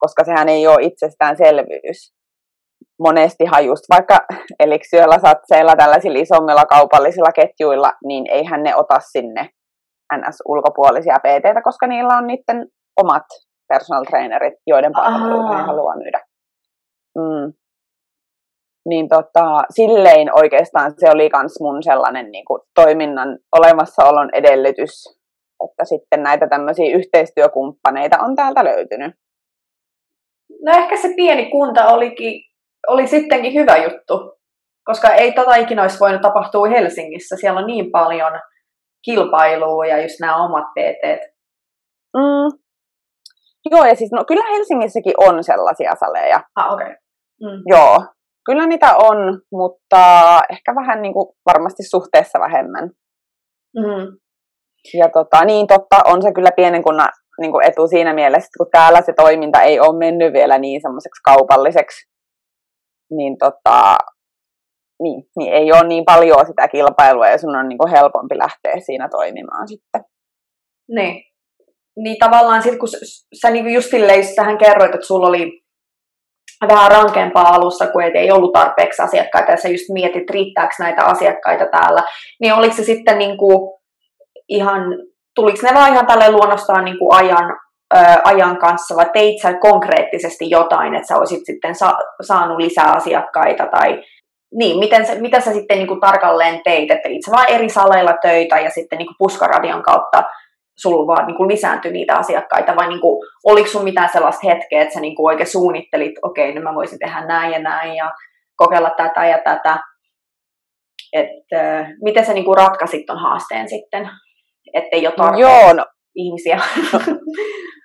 [0.00, 2.14] koska sehän ei ole itsestäänselvyys.
[3.00, 4.18] Monestihan just vaikka
[4.60, 9.50] Eliksiöllä, satseilla, tällaisilla isommilla kaupallisilla ketjuilla, niin eihän ne ota sinne
[10.14, 13.26] NS-ulkopuolisia pt koska niillä on niiden omat
[13.68, 16.20] personal trainerit, joiden palveluita ne haluaa myydä.
[17.18, 17.52] Mm.
[18.88, 25.20] Niin tota, sillein oikeastaan se oli myös mun sellainen niin kuin, toiminnan olemassaolon edellytys,
[25.64, 29.14] että sitten näitä tämmöisiä yhteistyökumppaneita on täältä löytynyt.
[30.64, 32.42] No ehkä se pieni kunta olikin,
[32.88, 34.38] oli sittenkin hyvä juttu,
[34.84, 37.36] koska ei tota ikinä olisi voinut tapahtua Helsingissä.
[37.36, 38.32] Siellä on niin paljon
[39.04, 41.20] kilpailua ja just nämä omat PT.
[42.16, 42.60] Mm.
[43.70, 46.40] Joo, ja siis no, kyllä Helsingissäkin on sellaisia saleja.
[46.56, 46.86] Ah, okei.
[46.86, 46.96] Okay.
[47.42, 47.62] Mm.
[47.66, 48.04] Joo,
[48.46, 50.02] kyllä niitä on, mutta
[50.50, 52.90] ehkä vähän niin kuin varmasti suhteessa vähemmän.
[53.76, 54.18] Mm.
[54.98, 57.08] Ja tota, niin totta, on se kyllä pienen kunnan
[57.40, 60.80] niin kuin etu siinä mielessä, että kun täällä se toiminta ei ole mennyt vielä niin
[60.80, 62.09] semmoiseksi kaupalliseksi,
[63.10, 63.96] niin, tota,
[65.02, 68.80] niin, niin ei ole niin paljon sitä kilpailua ja sun on niin kuin helpompi lähteä
[68.80, 70.04] siinä toimimaan sitten.
[70.88, 71.22] Niin.
[71.96, 72.88] Niin tavallaan sitten kun
[73.40, 75.60] sä niin just silleen, sähän kerroit, että sulla oli
[76.68, 81.66] vähän rankempaa alussa, kun ei ollut tarpeeksi asiakkaita ja sä just mietit, riittääkö näitä asiakkaita
[81.66, 82.02] täällä,
[82.40, 83.80] niin oliko se sitten niin kuin
[84.48, 84.82] ihan,
[85.34, 87.58] tuliko ne vaan ihan tälle luonnostaan niin kuin ajan,
[87.94, 92.92] ö, ajan kanssa vai teit sä konkreettisesti jotain, että sä olisit sitten sa- saanut lisää
[92.92, 94.02] asiakkaita tai
[94.54, 98.14] niin, miten sä, mitä sä sitten niin kuin tarkalleen teit, että itse vaan eri saleilla
[98.22, 100.22] töitä ja sitten niin kuin puskaradion kautta
[100.78, 104.82] sulla vaan niin kuin lisääntyi niitä asiakkaita, vai niin kuin, oliko sun mitään sellaista hetkeä,
[104.82, 107.94] että sä niin kuin oikein suunnittelit, okei, okay, nyt mä voisin tehdä näin ja näin
[107.94, 108.10] ja
[108.56, 109.78] kokeilla tätä ja tätä.
[111.12, 114.10] että miten sä niin kuin ratkaisit ton haasteen sitten,
[114.74, 115.86] ettei ole tarpeeksi Joo, no.
[116.14, 116.60] Ihmisiä?
[116.92, 117.00] No,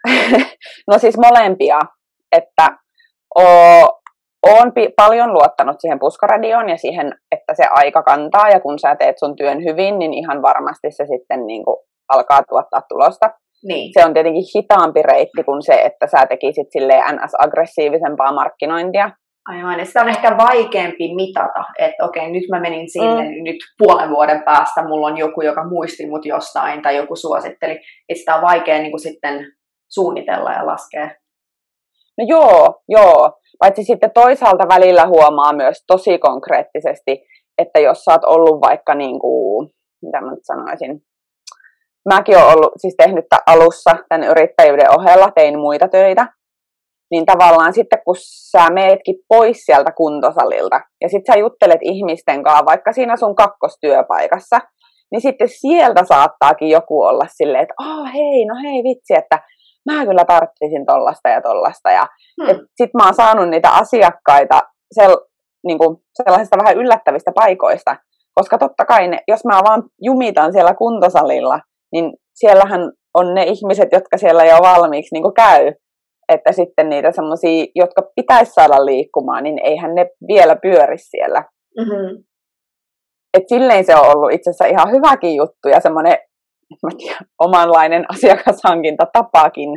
[0.91, 1.79] no siis molempia,
[2.31, 2.77] että
[3.39, 3.43] o,
[4.45, 8.95] olen pi- paljon luottanut siihen puskaradioon ja siihen, että se aika kantaa ja kun sä
[8.95, 11.77] teet sun työn hyvin, niin ihan varmasti se sitten niin kuin
[12.13, 13.29] alkaa tuottaa tulosta.
[13.67, 13.91] Niin.
[13.93, 16.67] Se on tietenkin hitaampi reitti kuin se, että sä tekisit
[17.11, 19.09] NS-aggressiivisempaa markkinointia.
[19.49, 23.43] Aivan, ja sitä on ehkä vaikeampi mitata, että okei, nyt mä menin sinne, mm.
[23.43, 27.79] nyt puolen vuoden päästä mulla on joku, joka muisti mut jostain tai joku suositteli.
[28.09, 29.45] Että sitä on vaikea niin kuin sitten
[29.89, 31.09] suunnitella ja laskea.
[32.17, 33.39] No joo, joo.
[33.59, 37.23] Paitsi sitten toisaalta välillä huomaa myös tosi konkreettisesti,
[37.57, 39.69] että jos sä oot ollut vaikka niin kuin,
[40.01, 41.01] mitä mä nyt sanoisin,
[42.13, 46.27] mäkin olen ollut, siis tehnyt alussa tämän yrittäjyyden ohella, tein muita töitä,
[47.11, 48.15] niin tavallaan sitten kun
[48.51, 54.59] sä meetkin pois sieltä kuntosalilta ja sitten sä juttelet ihmisten kanssa vaikka siinä sun kakkostyöpaikassa,
[55.11, 59.39] niin sitten sieltä saattaakin joku olla silleen, että oh, hei, no hei vitsi, että
[59.91, 61.91] mä kyllä tarttisin tollasta ja tollasta.
[61.91, 62.07] Ja
[62.41, 62.55] hmm.
[62.55, 64.61] sitten mä oon saanut niitä asiakkaita
[64.95, 65.17] sel,
[65.67, 67.95] niin kuin sellaisista vähän yllättävistä paikoista,
[68.33, 71.59] koska totta kai ne, jos mä vaan jumitan siellä kuntosalilla,
[71.91, 75.73] niin siellähän on ne ihmiset, jotka siellä jo valmiiksi niin käy,
[76.29, 81.43] että sitten niitä semmoisia, jotka pitäisi saada liikkumaan, niin eihän ne vielä pyöri siellä.
[81.77, 82.23] Mm-hmm.
[83.37, 86.17] Et silleen se on ollut itse asiassa ihan hyväkin juttu ja semmoinen
[87.39, 89.69] omanlainen asiakashankintatapaakin.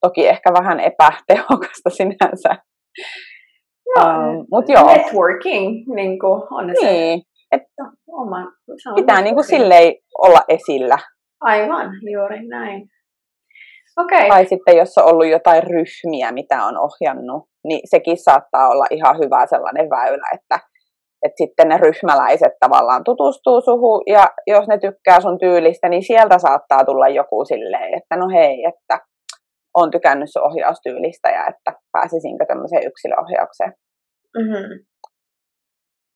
[0.00, 2.56] Toki ehkä vähän epätehokasta sinänsä.
[3.96, 4.86] No, um, mut joo.
[4.86, 6.76] Networking niin kuin, on niin.
[6.80, 7.20] se.
[7.52, 7.62] Et,
[8.12, 8.46] oma,
[8.94, 10.98] pitää niin kuin silleen olla esillä
[11.40, 12.88] Aivan, juuri näin.
[13.96, 14.28] Okay.
[14.28, 19.18] Tai sitten jos on ollut jotain ryhmiä, mitä on ohjannut, niin sekin saattaa olla ihan
[19.18, 20.58] hyvä sellainen väylä, että,
[21.24, 26.38] että sitten ne ryhmäläiset tavallaan tutustuu suhu ja jos ne tykkää sun tyylistä, niin sieltä
[26.38, 28.98] saattaa tulla joku silleen, että no hei, että
[29.74, 33.72] on tykännyt sun ohjaustyylistä ja että pääsisinkö tämmöiseen yksilöohjaukseen.
[34.38, 34.89] Mm-hmm.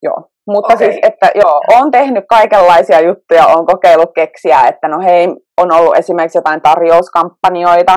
[0.04, 0.28] Joo.
[0.46, 0.86] Mutta okay.
[0.86, 5.28] siis, että joo, on tehnyt kaikenlaisia juttuja, on kokeillut keksiä, että no hei,
[5.60, 7.94] on ollut esimerkiksi jotain tarjouskampanjoita,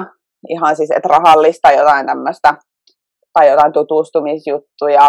[0.50, 2.54] ihan siis, että rahallista jotain tämmöistä,
[3.34, 5.08] tai jotain tutustumisjuttuja.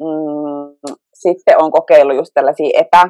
[0.00, 3.08] Mm, sitten on kokeillut just tällaisia etä,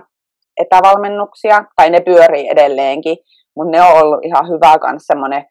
[0.60, 3.16] etävalmennuksia, tai ne pyörii edelleenkin,
[3.56, 5.44] mutta ne on ollut ihan hyvä myös semmoinen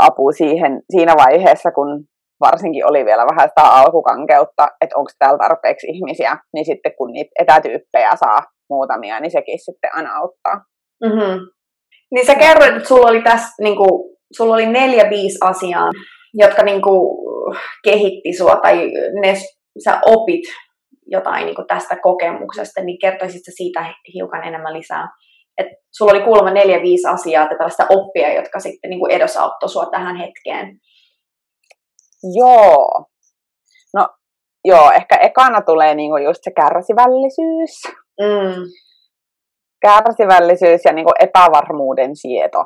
[0.00, 2.04] apu siihen, siinä vaiheessa, kun
[2.46, 7.30] varsinkin oli vielä vähän sitä alkukankeutta, että onko täällä tarpeeksi ihmisiä, niin sitten kun niitä
[7.38, 8.38] etätyyppejä saa
[8.70, 10.56] muutamia, niin sekin sitten aina auttaa.
[11.04, 11.40] Mm-hmm.
[12.14, 15.90] Niin sä kerroit, että sulla oli tässä, niin kuin, sulla oli neljä, viisi asiaa,
[16.34, 17.00] jotka niin kuin,
[17.84, 18.90] kehitti sua, tai
[19.22, 19.34] ne,
[19.84, 20.44] sä opit
[21.06, 25.08] jotain niin kuin tästä kokemuksesta, niin kertoisit siitä hiukan enemmän lisää?
[25.58, 29.28] Et sulla oli kuulemma neljä, viisi asiaa, tällaista oppia, jotka sitten niin kuin
[29.66, 30.78] sua tähän hetkeen.
[32.38, 33.04] Joo.
[33.94, 34.08] No
[34.64, 37.82] joo, ehkä ekana tulee niinku just se kärsivällisyys.
[38.20, 38.62] Mm.
[39.82, 42.64] Kärsivällisyys ja niinku epävarmuuden sieto.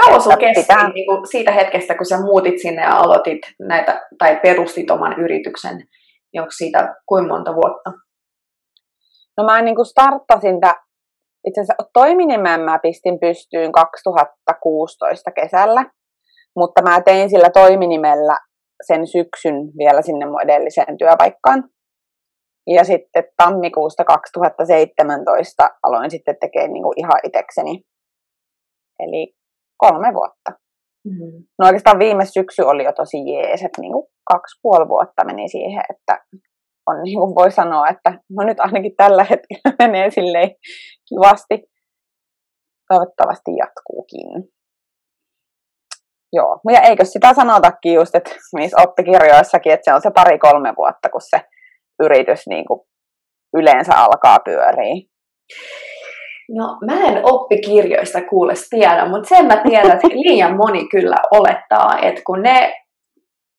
[0.00, 0.88] Kauan sun kesti pitää...
[0.88, 5.76] niinku siitä hetkestä, kun sä muutit sinne ja aloitit näitä, tai perustit oman yrityksen,
[6.32, 7.90] niin onko siitä kuinka monta vuotta?
[9.36, 10.74] No mä niinku starttasin tä,
[11.46, 15.84] itse asiassa toiminimen mä pistin pystyyn 2016 kesällä.
[16.58, 18.36] Mutta mä tein sillä toiminimellä
[18.86, 21.64] sen syksyn vielä sinne mun edelliseen työpaikkaan.
[22.66, 27.82] Ja sitten tammikuusta 2017 aloin sitten tekemään niin kuin ihan itekseni.
[29.00, 29.34] Eli
[29.76, 30.50] kolme vuotta.
[31.04, 31.44] Mm-hmm.
[31.58, 35.48] No oikeastaan viime syksy oli jo tosi jees, että niin kuin kaksi puoli vuotta meni
[35.48, 36.24] siihen, että
[36.86, 40.50] on niin kuin voi sanoa, että no nyt ainakin tällä hetkellä menee silleen
[41.08, 41.56] kivasti.
[42.88, 44.57] toivottavasti jatkuukin.
[46.32, 51.08] Joo, ja eikö sitä sanotakin just, että niissä oppikirjoissakin, että se on se pari-kolme vuotta,
[51.08, 51.40] kun se
[52.02, 52.80] yritys niin kuin
[53.56, 54.94] yleensä alkaa pyöriä.
[56.50, 61.98] No mä en oppikirjoista kuule tiedä, mutta sen mä tiedän, että liian moni kyllä olettaa,
[62.02, 62.74] että kun ne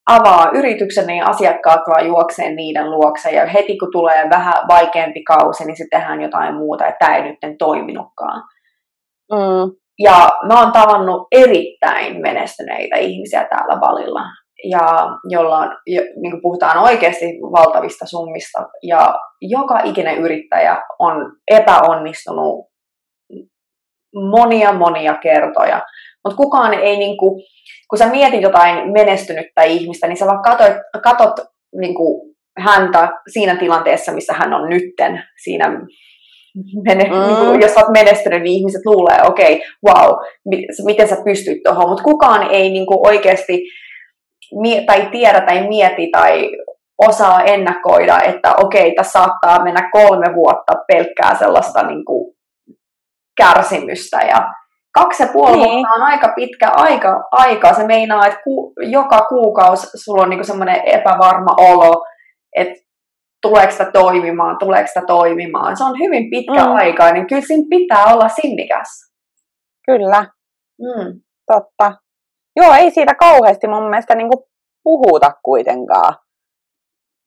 [0.10, 5.66] avaa yrityksen, niin asiakkaat vaan juokseen niiden luokse ja heti kun tulee vähän vaikeampi kausi,
[5.66, 8.44] niin se tehdään jotain muuta, että tämä ei nyt toiminutkaan.
[9.32, 9.72] Mm.
[10.00, 14.22] Ja mä oon tavannut erittäin menestyneitä ihmisiä täällä valilla,
[14.70, 15.78] ja jolla on,
[16.22, 22.70] niin kuin puhutaan oikeasti valtavista summista, ja joka ikinen yrittäjä on epäonnistunut
[24.14, 25.82] monia monia kertoja.
[26.26, 27.44] Mutta kukaan ei, niin kuin,
[27.90, 31.34] kun sä mietit jotain menestynyttä ihmistä, niin sä vaan katot, katot
[31.80, 35.82] niin kuin häntä siinä tilanteessa, missä hän on nytten, siinä
[36.86, 37.28] mene, mm.
[37.28, 40.18] niin kuin, jos oot menestynyt, niin ihmiset luulee, okei, okay, wow,
[40.86, 43.64] miten sä pystyt tuohon, mutta kukaan ei niin kuin oikeasti
[44.62, 46.52] mie- tai tiedä tai mieti tai
[46.98, 52.36] osaa ennakoida, että okei, okay, tässä saattaa mennä kolme vuotta pelkkää sellaista niin kuin,
[53.38, 54.52] kärsimystä ja
[54.94, 55.70] kaksi ja puoli niin.
[55.70, 57.74] vuotta on aika pitkä aika, aika.
[57.74, 62.06] Se meinaa, että ku, joka kuukausi sulla on niin semmoinen epävarma olo,
[62.56, 62.89] että
[63.42, 65.78] tuleeko sitä toimimaan, tuleeko sitä toimimaan.
[65.78, 66.72] Se on hyvin pitkä mm.
[66.76, 68.88] aika, niin kyllä siinä pitää olla sinnikäs.
[69.86, 70.26] Kyllä,
[70.82, 71.22] mm.
[71.54, 71.94] totta.
[72.56, 74.44] Joo, ei siitä kauheasti mun mielestä niin kuin
[74.84, 76.16] puhuta kuitenkaan.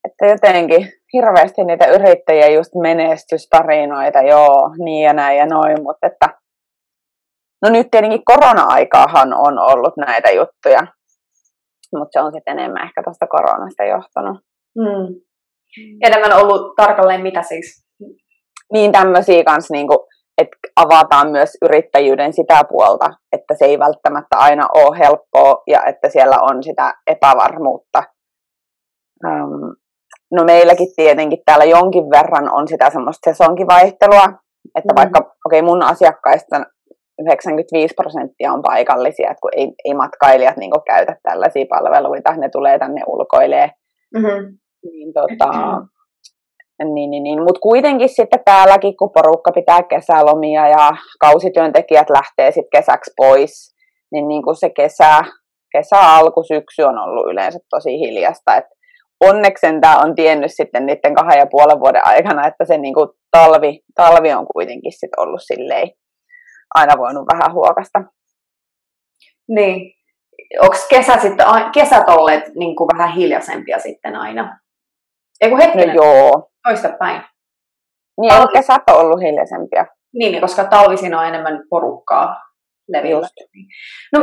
[0.09, 6.29] Että jotenkin hirveästi niitä yrittäjiä just menestystarinoita, joo, niin ja näin ja noin, mutta että
[7.63, 10.87] no nyt tietenkin korona-aikaahan on ollut näitä juttuja,
[11.99, 14.39] mutta se on sitten enemmän ehkä tuosta koronasta johtunut.
[14.81, 15.15] Hmm.
[16.03, 17.85] Enemmän ollut tarkalleen mitä siis?
[18.73, 19.99] Niin tämmöisiä kanssa, niin kuin,
[20.39, 26.09] että avataan myös yrittäjyyden sitä puolta, että se ei välttämättä aina ole helppoa ja että
[26.09, 28.03] siellä on sitä epävarmuutta.
[29.27, 29.77] Um,
[30.33, 34.25] No meilläkin tietenkin täällä jonkin verran on sitä semmoista sesonkivaihtelua,
[34.79, 34.97] että mm.
[34.97, 36.65] vaikka, okei okay, mun asiakkaista
[37.23, 42.79] 95 prosenttia on paikallisia, että kun ei, ei matkailijat niin käytä tällaisia palveluita, ne tulee
[42.79, 43.71] tänne ulkoilee.
[44.15, 44.59] Mm-hmm.
[44.85, 45.51] Niin, tota,
[46.95, 47.43] niin, niin, niin.
[47.43, 50.91] Mutta kuitenkin sitten täälläkin, kun porukka pitää kesälomia ja
[51.21, 53.75] kausityöntekijät lähtee sitten kesäksi pois,
[54.13, 55.21] niin, niin kuin se kesä,
[55.73, 58.57] kesä alkusyksy on ollut yleensä tosi hiljasta.
[58.57, 58.71] Että
[59.21, 63.09] onneksi tämä on tiennyt sitten niiden kahden ja puolen vuoden aikana, että se niin kuin
[63.31, 65.89] talvi, talvi on kuitenkin sitten ollut silleen
[66.75, 68.03] aina voinut vähän huokasta.
[69.49, 69.93] Niin.
[70.61, 74.59] Onko kesä sitten, kesät olleet niin kuin vähän hiljaisempia sitten aina?
[75.43, 76.51] Eiku hetkinen, no joo.
[76.69, 77.23] toista päin.
[78.21, 78.53] Niin, Talvi...
[78.53, 79.87] kesät on ollut hiljaisempia.
[80.15, 82.37] Niin, koska talvisin on enemmän porukkaa
[82.89, 83.29] levillä.
[84.13, 84.21] No,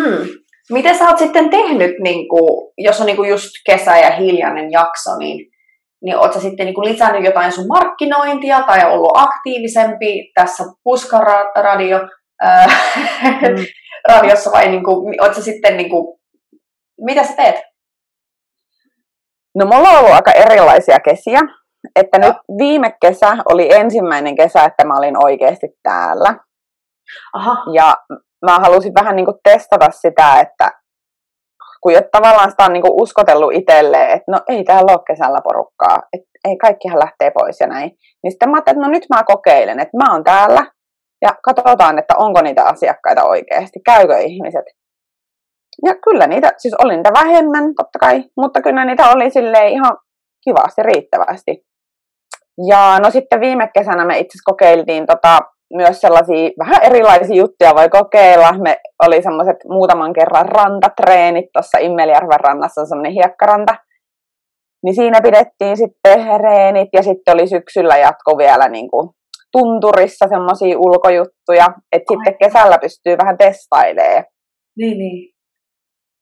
[0.00, 0.28] hmm,
[0.70, 4.70] Miten sä oot sitten tehnyt, niin kuin, jos on niin kuin just kesä ja hiljainen
[4.70, 5.46] jakso, niin,
[6.04, 11.98] niin oot sä sitten niin kuin lisännyt jotain sun markkinointia tai ollut aktiivisempi tässä puskaradio
[11.98, 13.64] mm.
[14.12, 16.18] radiossa vai niin kuin, oot sä sitten, niin kuin,
[17.00, 17.56] mitä sä teet?
[19.56, 21.40] No mulla on ollut aika erilaisia kesiä.
[21.96, 22.26] Että no.
[22.26, 26.34] nyt viime kesä oli ensimmäinen kesä, että mä olin oikeasti täällä.
[27.32, 27.56] Aha.
[27.72, 27.96] Ja
[28.46, 30.70] mä halusin vähän niin kuin testata sitä, että
[31.82, 35.38] kun jo tavallaan sitä on niin kuin uskotellut itselleen, että no ei täällä ole kesällä
[35.44, 37.90] porukkaa, että ei kaikkihan lähtee pois ja näin.
[38.22, 40.66] Niin sitten mä ajattelin, että no nyt mä kokeilen, että mä oon täällä
[41.22, 44.64] ja katsotaan, että onko niitä asiakkaita oikeasti, käykö ihmiset.
[45.84, 49.96] Ja kyllä niitä, siis oli niitä vähemmän totta kai, mutta kyllä niitä oli silleen ihan
[50.44, 51.66] kivasti, riittävästi.
[52.68, 55.38] Ja no sitten viime kesänä me itse kokeiltiin tota
[55.74, 58.52] myös sellaisia vähän erilaisia juttuja voi kokeilla.
[58.52, 63.76] Me oli semmoiset muutaman kerran rantatreenit tuossa Immeljärven rannassa, on semmoinen hiekkaranta.
[64.84, 69.10] Niin siinä pidettiin sitten reenit ja sitten oli syksyllä jatko vielä niin kuin
[69.52, 74.24] tunturissa semmoisia ulkojuttuja, että sitten kesällä pystyy vähän testailemaan.
[74.78, 75.35] Niin, niin.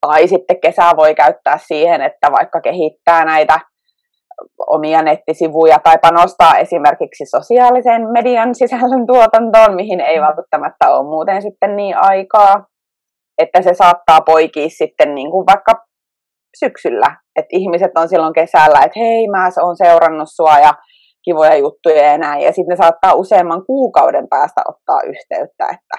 [0.06, 3.60] Tai sitten kesää voi käyttää siihen, että vaikka kehittää näitä
[4.66, 11.76] omia nettisivuja tai panostaa esimerkiksi sosiaalisen median sisällön tuotantoon, mihin ei välttämättä ole muuten sitten
[11.76, 12.66] niin aikaa,
[13.38, 15.86] että se saattaa poikia sitten niin kuin vaikka
[16.58, 20.74] syksyllä, että ihmiset on silloin kesällä, että hei mä oon seurannut sua ja
[21.24, 25.64] kivoja juttuja ja näin, ja sitten ne saattaa useamman kuukauden päästä ottaa yhteyttä.
[25.64, 25.96] Että...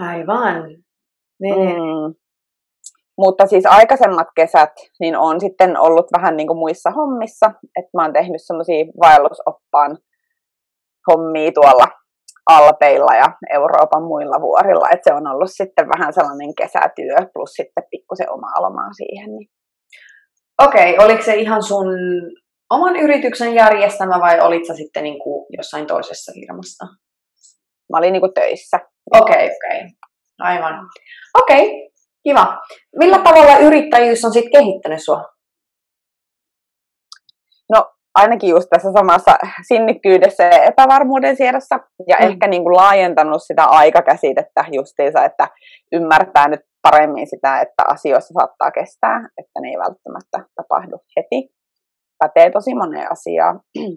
[0.00, 0.62] Aivan.
[1.40, 1.76] Niin.
[1.76, 2.14] Mm.
[3.18, 7.46] Mutta siis aikaisemmat kesät niin on sitten ollut vähän niin kuin muissa hommissa,
[7.78, 9.98] että mä oon tehnyt semmoisia vaellusoppaan
[11.10, 11.86] hommia tuolla
[12.46, 14.88] Alpeilla ja Euroopan muilla vuorilla.
[14.92, 19.30] Et se on ollut sitten vähän sellainen kesätyö plus sitten pikkusen omaa lomaa siihen.
[19.36, 19.48] Niin.
[20.62, 21.86] Okei, okay, oliko se ihan sun
[22.70, 26.84] oman yrityksen järjestämä vai olit sä sitten niin kuin jossain toisessa firmassa?
[27.92, 28.80] Mä olin niin kuin töissä.
[29.20, 29.78] Okei, okay, okei.
[29.78, 29.88] Okay.
[30.38, 30.88] Aivan.
[31.42, 31.88] Okei, okay,
[32.22, 32.58] kiva.
[32.96, 35.24] Millä tavalla yrittäjyys on sitten kehittänyt sua?
[37.72, 39.36] No ainakin just tässä samassa
[39.68, 42.26] sinnikkyydessä ja epävarmuuden siedossa ja mm.
[42.26, 45.48] ehkä niin kuin laajentanut sitä aikakäsitettä justiinsa, että
[45.92, 51.54] ymmärtää nyt paremmin sitä, että asioissa saattaa kestää, että ne ei välttämättä tapahdu heti.
[52.18, 53.60] Pätee tosi moneen asiaan.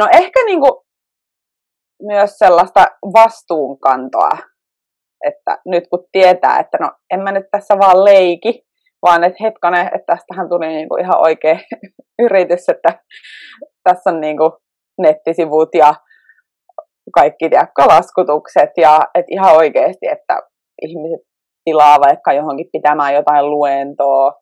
[0.00, 0.72] no ehkä niin kuin
[2.02, 4.38] myös sellaista vastuunkantoa,
[5.26, 8.62] että nyt kun tietää, että no en mä nyt tässä vaan leiki,
[9.02, 11.58] vaan että hetkonen, että tästähän tuli niinku ihan oikea
[12.24, 12.98] yritys, että
[13.84, 14.58] tässä on niinku
[14.98, 15.94] nettisivut ja
[17.14, 17.50] kaikki
[17.88, 20.40] laskutukset ja että ihan oikeasti, että
[20.82, 21.28] ihmiset
[21.64, 24.32] tilaa vaikka johonkin pitämään jotain luentoa,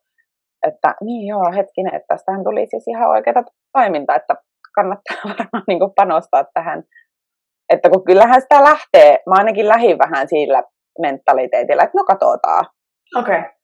[0.67, 4.35] että niin joo, hetkinen, että tästähän tuli siis ihan oikeaa toimintaa, että
[4.75, 6.83] kannattaa varmaan niin panostaa tähän.
[7.73, 10.63] Että kun kyllähän sitä lähtee, mä ainakin lähin vähän sillä
[11.01, 12.65] mentaliteetillä, että no katsotaan.
[13.15, 13.39] Okei.
[13.39, 13.57] Okay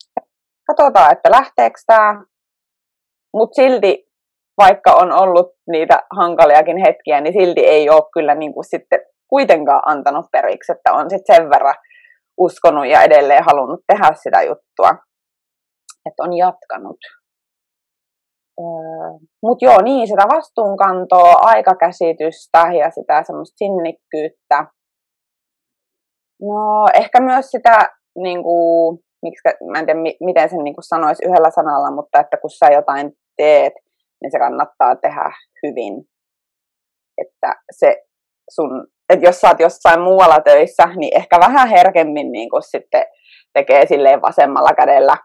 [0.67, 2.23] katsotaan, että lähteekö tämä.
[3.33, 4.05] Mutta silti,
[4.57, 8.99] vaikka on ollut niitä hankaliakin hetkiä, niin silti ei ole kyllä niin kuin sitten
[9.29, 11.75] kuitenkaan antanut periksi, että on sitten sen verran
[12.37, 14.89] uskonut ja edelleen halunnut tehdä sitä juttua,
[16.05, 16.97] että on jatkanut.
[18.59, 24.65] Öö, Mutta joo, niin, sitä vastuunkantoa, aikakäsitystä ja sitä semmoista sinnikkyyttä.
[26.41, 27.79] No, ehkä myös sitä
[28.15, 29.41] niin kuin, miksi,
[29.71, 33.73] mä en tiedä miten sen niin sanoisi yhdellä sanalla, mutta että kun sä jotain teet,
[34.21, 35.31] niin se kannattaa tehdä
[35.63, 35.93] hyvin.
[37.17, 38.03] Että se
[38.51, 43.05] sun, että jos sä oot jossain muualla töissä, niin ehkä vähän herkemmin niin sitten
[43.53, 45.17] tekee silleen vasemmalla kädellä.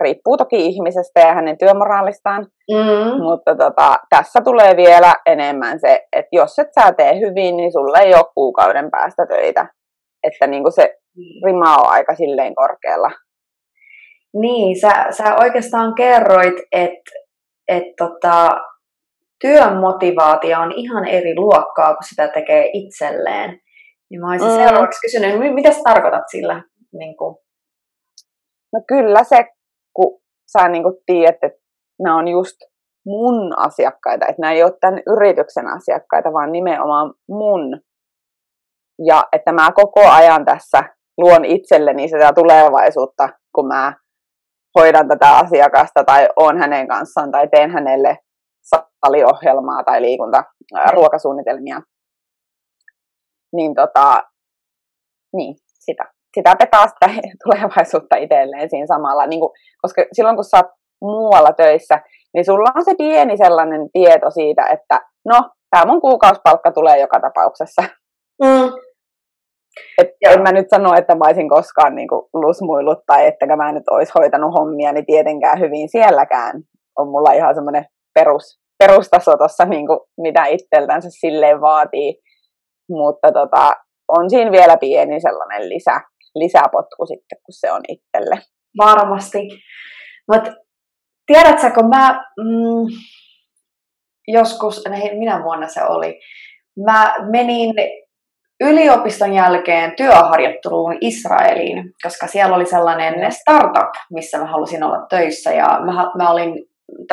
[0.00, 3.22] Riippuu toki ihmisestä ja hänen työmoraalistaan, mm.
[3.22, 7.98] mutta tota, tässä tulee vielä enemmän se, että jos et sä tee hyvin, niin sulle
[7.98, 9.66] ei ole kuukauden päästä töitä.
[10.22, 10.94] Että niin kuin se
[11.44, 13.10] rima on aika silleen korkealla.
[14.40, 17.10] Niin, sä, sä oikeastaan kerroit, että
[17.68, 18.50] et tota,
[19.40, 23.60] työn motivaatio on ihan eri luokkaa, kun sitä tekee itselleen.
[24.10, 24.54] Niin mä olisin mm.
[24.54, 26.62] seuraavaksi kysynyt, mitä sä tarkoitat sillä?
[26.92, 27.36] Niin kuin?
[28.72, 29.44] No kyllä se,
[29.96, 30.20] kun
[30.52, 31.60] sä niin kuin tiedät, että
[32.02, 32.56] nämä on just
[33.06, 37.80] mun asiakkaita, että nämä ei ole tämän yrityksen asiakkaita, vaan nimenomaan mun.
[39.06, 40.84] Ja että mä koko ajan tässä
[41.18, 43.94] luon itselleni sitä tulevaisuutta, kun mä
[44.78, 48.18] hoidan tätä asiakasta tai on hänen kanssaan tai teen hänelle
[49.06, 50.44] saliohjelmaa tai liikunta,
[50.74, 51.80] ää, ruokasuunnitelmia.
[53.52, 54.22] Niin, tota,
[55.36, 57.08] niin sitä, sitä petaa sitä
[57.44, 59.26] tulevaisuutta itselleen siinä samalla.
[59.26, 60.70] Niin kun, koska silloin kun sä oot
[61.00, 61.96] muualla töissä,
[62.34, 65.38] niin sulla on se pieni sellainen tieto siitä, että no,
[65.70, 67.82] tämä mun kuukausipalkka tulee joka tapauksessa.
[68.42, 68.68] Mm.
[70.00, 73.72] Et en mä nyt sano, että mä olisin koskaan niin kuin lusmuillut tai että mä
[73.72, 76.62] nyt olisi hoitanut hommia, niin tietenkään hyvin sielläkään
[76.98, 77.84] on mulla ihan semmoinen
[78.14, 82.14] perus, perustaso tuossa, niin kuin, mitä itseltänsä silleen vaatii.
[82.90, 83.72] Mutta tota,
[84.08, 86.00] on siinä vielä pieni sellainen lisä,
[86.38, 88.42] lisäpotku sitten, kun se on itselle.
[88.78, 89.38] Varmasti.
[90.32, 90.50] Mutta
[91.26, 92.96] tiedätkö, kun mä mm,
[94.28, 94.84] joskus,
[95.18, 96.20] minä vuonna se oli,
[96.84, 97.74] mä menin
[98.60, 105.80] yliopiston jälkeen työharjoitteluun Israeliin, koska siellä oli sellainen startup, missä mä halusin olla töissä ja
[105.84, 106.64] mä, mä, olin,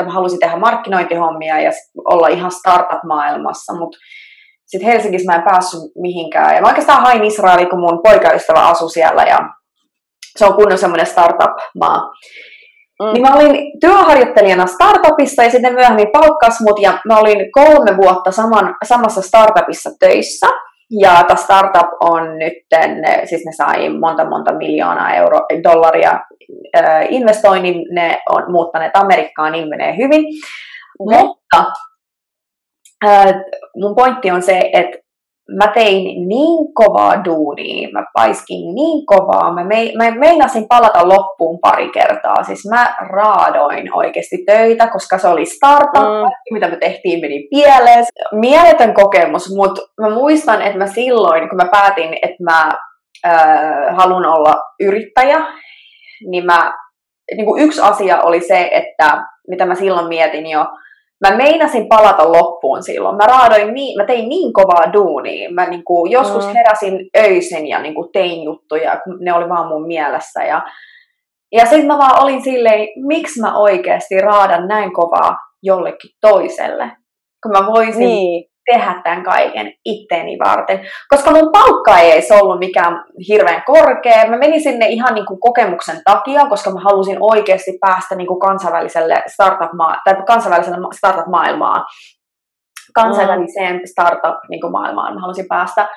[0.04, 1.70] mä halusin tehdä markkinointihommia ja
[2.04, 3.98] olla ihan startup-maailmassa, mutta
[4.74, 6.54] sitten Helsingissä mä en päässyt mihinkään.
[6.54, 9.38] Ja mä oikeastaan hain Israeliin, kun mun poikaystävä asui siellä ja
[10.36, 11.98] se on kunnon semmoinen startup-maa.
[13.02, 13.12] Mm.
[13.12, 18.30] Niin mä olin työharjoittelijana startupissa ja sitten myöhemmin palkkas mut ja mä olin kolme vuotta
[18.30, 20.46] saman, samassa startupissa töissä.
[21.00, 22.52] Ja tämä startup on nyt,
[23.24, 26.20] siis ne sai monta monta miljoonaa euro, dollaria
[27.08, 30.24] investoinnin, ne on muuttaneet Amerikkaan, niin menee hyvin.
[31.00, 31.18] Okay.
[31.20, 31.64] Mutta
[33.06, 33.34] äh,
[33.76, 35.04] mun pointti on se, että
[35.50, 41.58] mä tein niin kovaa duunia, mä paiskin niin kovaa, mä, me, mä meinasin palata loppuun
[41.60, 42.44] pari kertaa.
[42.44, 46.30] Siis mä raadoin oikeasti töitä, koska se oli startup, mm.
[46.52, 48.04] mitä me tehtiin meni pieleen.
[48.32, 52.70] Mieletön kokemus, mutta mä muistan, että mä silloin, kun mä päätin, että mä
[53.26, 55.46] äh, haluan olla yrittäjä,
[56.30, 56.72] niin, mä,
[57.36, 60.66] niin kuin yksi asia oli se, että mitä mä silloin mietin jo,
[61.20, 63.16] mä meinasin palata loppuun silloin.
[63.16, 65.50] Mä raadoin niin, mä tein niin kovaa duunia.
[65.50, 66.52] Mä niin kuin, joskus mm.
[66.52, 70.44] heräsin öisin ja niin kuin, tein juttuja, kun ne oli vaan mun mielessä.
[70.44, 70.62] Ja,
[71.52, 76.92] ja sitten mä vaan olin silleen, miksi mä oikeasti raadan näin kovaa jollekin toiselle.
[77.42, 80.80] Kun mä voisin niin tehdä tämän kaiken itteeni varten.
[81.08, 84.30] Koska mun palkka ei edes ollut mikään hirveän korkea.
[84.30, 88.40] Mä menin sinne ihan niin kuin kokemuksen takia, koska mä halusin oikeasti päästä niin kuin
[88.40, 91.84] kansainväliselle startup-maa- tai kansainväliselle startup-maailmaan.
[92.94, 95.88] Kansainväliseen startup-maailmaan niin mä halusin päästä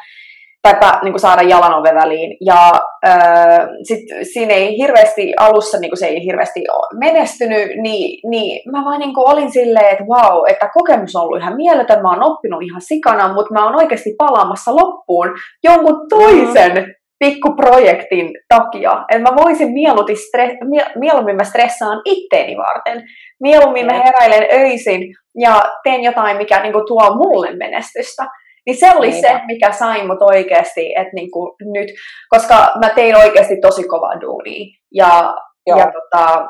[0.74, 2.38] tai niin kuin saada jalan oven väliin.
[2.45, 2.72] Ja
[3.07, 3.99] äh, sit
[4.34, 6.63] siinä ei hirveästi, alussa niin kuin se ei hirveästi
[6.99, 11.39] menestynyt, niin, niin mä vaan niin kuin olin silleen, että wow, että kokemus on ollut
[11.39, 16.74] ihan mieletön, mä oon oppinut ihan sikana, mutta mä oon oikeasti palaamassa loppuun jonkun toisen
[16.74, 16.93] mm.
[17.20, 19.05] pikkuprojektin takia.
[19.09, 23.03] Että mä voisin mieluusti stre- mie- mieluummin mä stressaan itteeni varten.
[23.41, 25.01] Mieluummin mä heräilen öisin
[25.39, 28.24] ja teen jotain, mikä niin kuin, tuo mulle menestystä.
[28.68, 29.28] Niin se oli Niinpä.
[29.28, 31.88] se, mikä sai mut oikeasti, että niinku nyt,
[32.30, 34.65] koska mä tein oikeasti tosi kovaa duunia.
[34.93, 35.36] Ja,
[35.68, 36.47] ja, tota,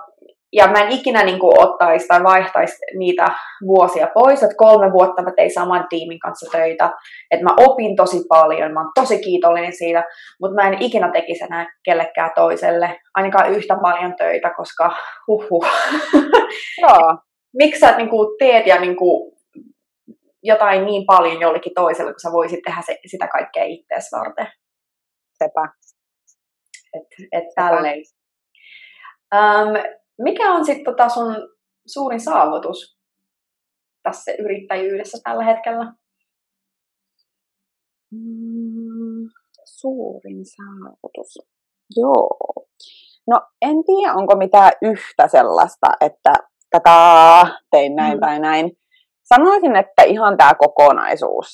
[0.53, 3.27] ja mä en ikinä niinku ottaisi tai vaihtaisi niitä
[3.67, 6.89] vuosia pois, että kolme vuotta mä tein saman tiimin kanssa töitä,
[7.31, 10.03] että mä opin tosi paljon, mä oon tosi kiitollinen siitä,
[10.41, 14.91] mutta mä en ikinä tekisi enää kellekään toiselle, ainakaan yhtä paljon töitä, koska
[15.27, 15.65] huhhuh.
[16.81, 17.17] Joo.
[17.59, 19.36] Miksi sä niinku teet ja niinku
[20.47, 24.47] jotain niin paljon jollekin toiselle, kun sä voisit tehdä se, sitä kaikkea itseäsi varten.
[25.43, 25.69] Sepä.
[26.93, 28.03] Et, et tälleen.
[29.35, 31.35] Um, mikä on sitten tota sun
[31.87, 32.97] suurin saavutus
[34.03, 35.93] tässä yrittäjyydessä tällä hetkellä?
[38.11, 39.29] Mm,
[39.65, 41.37] suurin saavutus.
[41.95, 42.27] Joo.
[43.27, 46.33] No en tiedä, onko mitään yhtä sellaista, että
[46.69, 48.19] tätä tein näin mm.
[48.19, 48.71] tai näin
[49.35, 51.47] sanoisin, että ihan tämä kokonaisuus,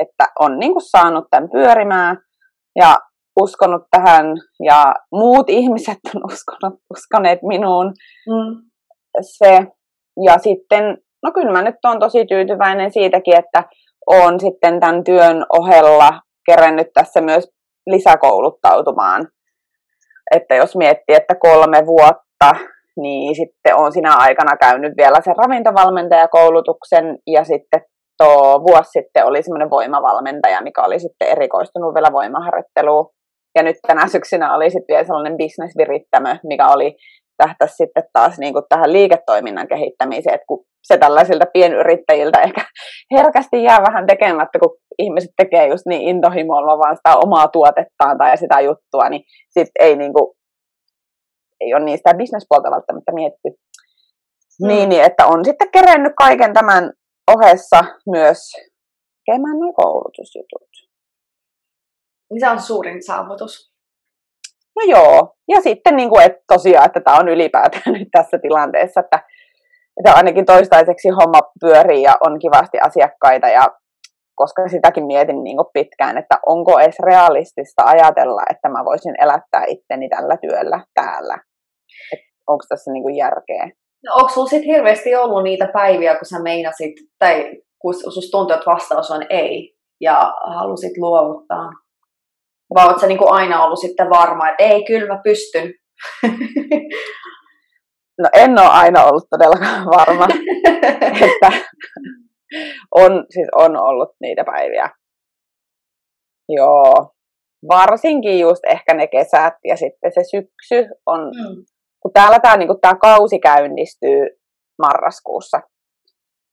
[0.00, 2.18] että on niin kuin saanut tämän pyörimään
[2.76, 2.98] ja
[3.40, 4.26] uskonut tähän
[4.64, 7.86] ja muut ihmiset on uskonut, uskoneet minuun.
[8.26, 8.68] Mm.
[9.20, 9.66] Se,
[10.24, 13.64] ja sitten, no kyllä mä nyt on tosi tyytyväinen siitäkin, että
[14.06, 17.50] olen sitten tämän työn ohella kerännyt tässä myös
[17.86, 19.28] lisäkouluttautumaan.
[20.34, 22.50] Että jos miettii, että kolme vuotta
[23.02, 27.80] niin sitten olen sinä aikana käynyt vielä sen ravintovalmentajakoulutuksen ja sitten
[28.22, 33.10] tuo vuosi sitten oli semmoinen voimavalmentaja, mikä oli sitten erikoistunut vielä voimaharjoitteluun.
[33.54, 36.96] Ja nyt tänä syksynä oli sitten vielä sellainen bisnesvirittämö, mikä oli
[37.42, 42.60] tähtäisi sitten taas niin kuin tähän liiketoiminnan kehittämiseen, että kun se tällaisilta pienyrittäjiltä ehkä
[43.16, 48.36] herkästi jää vähän tekemättä, kun ihmiset tekee just niin intohimoilla vaan sitä omaa tuotettaan tai
[48.36, 50.37] sitä juttua, niin sitten ei niin kuin
[51.60, 53.48] ei ole niistä bisnespuolta välttämättä mietitty.
[54.62, 54.68] Mm.
[54.68, 56.92] Niin, niin, että on sitten kerennyt kaiken tämän
[57.30, 58.38] ohessa myös
[59.26, 60.68] tekemään nuo koulutusjutut.
[62.30, 63.72] Niin se on suurin saavutus.
[64.76, 69.00] No joo, ja sitten niin kuin, että tosiaan, että tämä on ylipäätään nyt tässä tilanteessa,
[69.00, 69.22] että,
[69.96, 73.68] että ainakin toistaiseksi homma pyörii ja on kivasti asiakkaita ja
[74.34, 79.64] koska sitäkin mietin niin kuin pitkään, että onko edes realistista ajatella, että mä voisin elättää
[79.66, 81.38] itteni tällä työllä täällä
[82.46, 83.70] onko tässä niinku järkeä?
[84.04, 88.54] No, onko sulla sitten hirveästi ollut niitä päiviä, kun sä meinasit, tai kun susta tuntuu,
[88.54, 91.70] että vastaus on ei, ja halusit luovuttaa?
[92.74, 95.74] Vai oletko niinku aina ollut sitten varma, että ei, kyllä mä pystyn?
[98.22, 100.26] No en ole aina ollut todellakaan varma,
[101.26, 101.52] että
[102.94, 104.90] on, siis on ollut niitä päiviä.
[106.48, 107.12] Joo,
[107.68, 111.64] varsinkin just ehkä ne kesät ja sitten se syksy on mm
[112.02, 114.28] kun täällä tämä niin tää kausi käynnistyy
[114.82, 115.60] marraskuussa.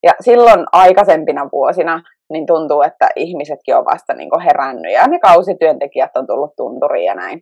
[0.04, 6.18] Ja silloin aikaisempina vuosina niin tuntuu, että ihmisetkin on vasta niin herännyt ja ne kausityöntekijät
[6.18, 7.42] on tullut tunturiin ja näin.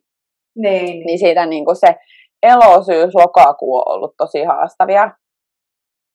[0.56, 1.06] Niin.
[1.06, 1.95] Niin siitä niin se
[2.43, 5.12] elosyys, lokakuu on ollut tosi haastavia.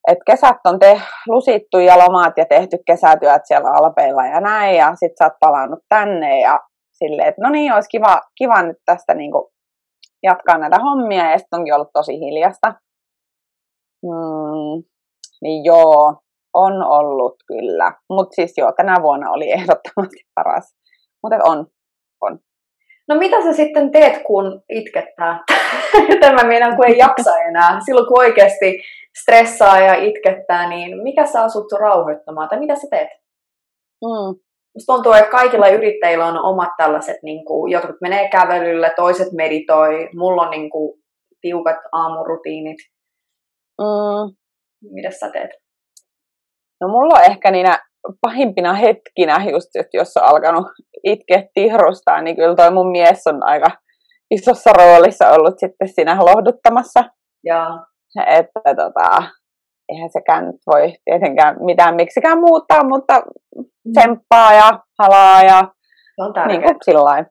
[0.08, 4.94] Et kesät on te, lusittu ja lomat ja tehty kesätyöt siellä alpeilla ja näin, ja
[4.94, 6.60] sit sä oot palannut tänne ja
[6.92, 9.30] silleen, että no niin, olisi kiva, kiva nyt tästä niin
[10.22, 12.74] jatkaa näitä hommia ja sitten onkin ollut tosi hiljasta.
[14.02, 14.84] Mm,
[15.42, 16.14] niin joo,
[16.54, 17.92] on ollut kyllä.
[18.10, 20.76] Mutta siis joo, tänä vuonna oli ehdottomasti paras.
[21.22, 21.66] Mutta on,
[22.20, 22.38] on.
[23.08, 25.44] No mitä sä sitten teet, kun itkettää?
[26.20, 27.80] Tämä meidän kun ei jaksa enää.
[27.84, 28.82] Silloin kun oikeasti
[29.20, 32.48] stressaa ja itkettää, niin mikä saa sut rauhoittamaan?
[32.48, 33.08] Tai mitä sä teet?
[34.04, 34.47] Mm.
[34.78, 40.08] Musta tuntuu, että kaikilla yrittäjillä on omat tällaiset, niin kuin, jotkut menee kävelylle, toiset meditoi,
[40.14, 41.00] mulla on niin kuin,
[41.40, 42.76] tiukat aamurutiinit.
[43.80, 44.36] Mm.
[44.94, 45.50] Mitä sä teet?
[46.80, 47.78] No mulla on ehkä niinä
[48.20, 50.66] pahimpina hetkinä, just että jos on alkanut
[51.04, 53.66] itkeä tihrustaa, niin kyllä toi mun mies on aika
[54.30, 57.04] isossa roolissa ollut sitten siinä lohduttamassa.
[57.44, 57.86] Ja.
[58.26, 59.22] Että tota,
[59.88, 63.22] eihän sekään nyt voi tietenkään mitään miksikään muuttaa, mutta
[63.56, 63.92] mm.
[63.92, 65.62] tsemppaa ja halaa ja
[66.18, 67.26] on niin kuin sillain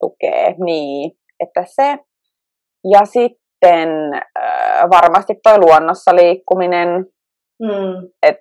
[0.00, 0.54] tukee.
[0.64, 1.98] Niin, että se.
[2.92, 6.88] Ja sitten äh, varmasti toi luonnossa liikkuminen.
[7.62, 8.08] Mm.
[8.22, 8.36] Et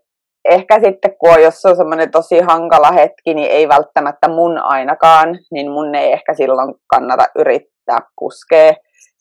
[0.49, 5.39] ehkä sitten, kun on, jos on semmoinen tosi hankala hetki, niin ei välttämättä mun ainakaan,
[5.51, 8.73] niin mun ei ehkä silloin kannata yrittää puskea,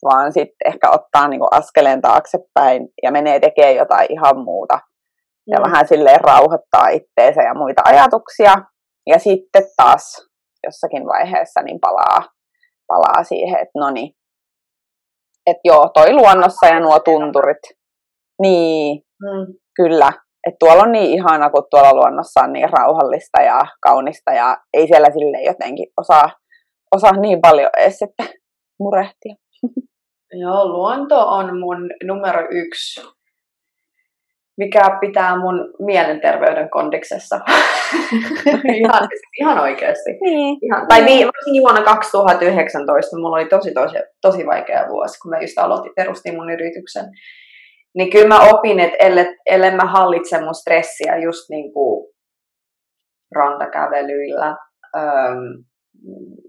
[0.04, 4.78] vaan sitten ehkä ottaa niinku askeleen taaksepäin ja menee tekemään jotain ihan muuta.
[5.50, 5.62] Ja mm.
[5.62, 8.54] vähän silleen rauhoittaa itteensä ja muita ajatuksia.
[9.06, 10.28] Ja sitten taas
[10.66, 12.28] jossakin vaiheessa niin palaa,
[12.86, 14.10] palaa siihen, että no niin,
[15.46, 17.62] että joo, toi luonnossa ja nuo tunturit.
[18.42, 19.54] Niin, mm.
[19.76, 20.12] kyllä.
[20.46, 24.86] Että tuolla on niin ihana, kun tuolla luonnossa on niin rauhallista ja kaunista ja ei
[24.86, 26.30] siellä sille jotenkin osaa,
[26.96, 28.28] osaa niin paljon edes sitten
[28.80, 29.34] murehtia.
[30.32, 33.00] Joo, luonto on mun numero yksi,
[34.58, 37.40] mikä pitää mun mielenterveyden kondiksessa.
[38.80, 39.08] ihan,
[39.40, 40.10] ihan oikeasti.
[40.20, 40.58] Niin.
[40.62, 45.40] Ihan, tai niin, varsinkin vuonna 2019 mulla oli tosi, tosi, tosi vaikea vuosi, kun mä
[45.40, 47.04] just aloitin, perustin mun yrityksen.
[47.94, 52.14] Niin kyllä mä opin, että ellei, ellei mä hallitse mun stressiä just niin kuin
[53.34, 54.56] rantakävelyillä,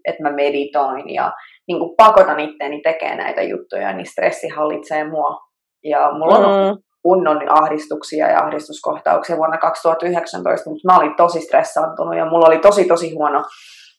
[0.05, 1.31] että mä meditoin ja
[1.69, 5.37] niin kuin pakotan itteeni tekemään näitä juttuja, niin stressi hallitsee mua.
[5.83, 6.81] Ja mulla on mm.
[7.03, 12.85] kunnon ahdistuksia ja ahdistuskohtauksia vuonna 2019, mutta mä olin tosi stressaantunut ja mulla oli tosi
[12.85, 13.43] tosi huono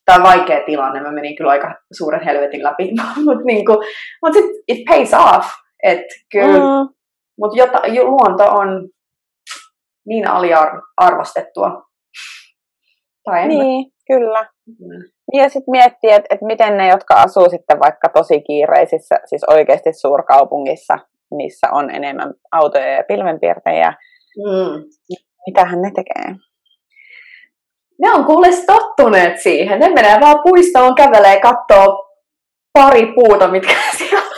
[0.05, 1.01] tai vaikea tilanne.
[1.01, 2.91] Mä menin kyllä aika suuren helvetin läpi,
[3.27, 3.73] mutta niinku,
[4.23, 5.47] mut sit it pays off.
[5.83, 6.95] Että kyllä, mm.
[7.41, 7.57] mutta
[8.03, 8.89] luonto on
[10.07, 11.83] niin aliarvostettua.
[13.25, 14.47] Tai niin, kyllä.
[14.67, 15.41] Mm.
[15.41, 19.93] Ja sitten miettiä, että et miten ne, jotka asuu sitten vaikka tosi kiireisissä, siis oikeasti
[19.93, 20.99] suurkaupungissa,
[21.35, 23.93] missä on enemmän autoja ja pilvenpiirtejä,
[24.39, 24.83] mm.
[25.47, 26.37] mitähän ne tekee?
[28.03, 29.81] Ne on kuule tottuneet siihen.
[29.81, 32.11] Ne menee vaan puistoon, kävelee, katsoo
[32.73, 34.31] pari puuta, mitkä siellä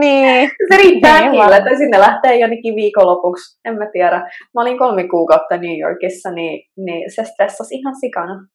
[0.00, 0.50] niin.
[0.68, 4.18] Se riittää niin, niille, että sinne lähtee jonnekin viikonlopuksi, en mä tiedä.
[4.54, 8.46] Mä olin kolme kuukautta New Yorkissa, niin, niin se stressasi ihan sikana.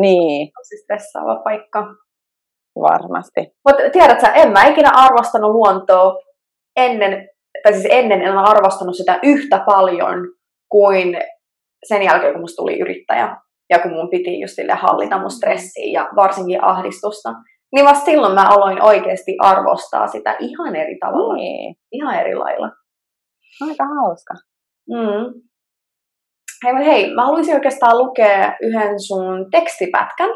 [0.00, 0.50] Niin.
[0.58, 1.86] Tosi stressaava paikka.
[2.80, 3.40] Varmasti.
[3.68, 6.18] Mutta tiedätkö, en mä ikinä arvostanut luontoa
[6.76, 7.28] ennen,
[7.62, 10.18] tai siis ennen en arvostanut sitä yhtä paljon
[10.70, 11.16] kuin
[11.88, 13.36] sen jälkeen, kun musta tuli yrittäjä.
[13.70, 17.32] Ja kun mun piti just sille hallita mun stressiä ja varsinkin ahdistusta.
[17.74, 21.34] Niin vasta silloin mä aloin oikeasti arvostaa sitä ihan eri tavalla.
[21.34, 21.76] Niin.
[21.92, 22.70] Ihan eri lailla.
[23.68, 24.34] Aika hauska.
[24.88, 25.40] Mm.
[26.64, 30.30] Hei, hei, mä haluaisin oikeastaan lukea yhden sun tekstipätkän,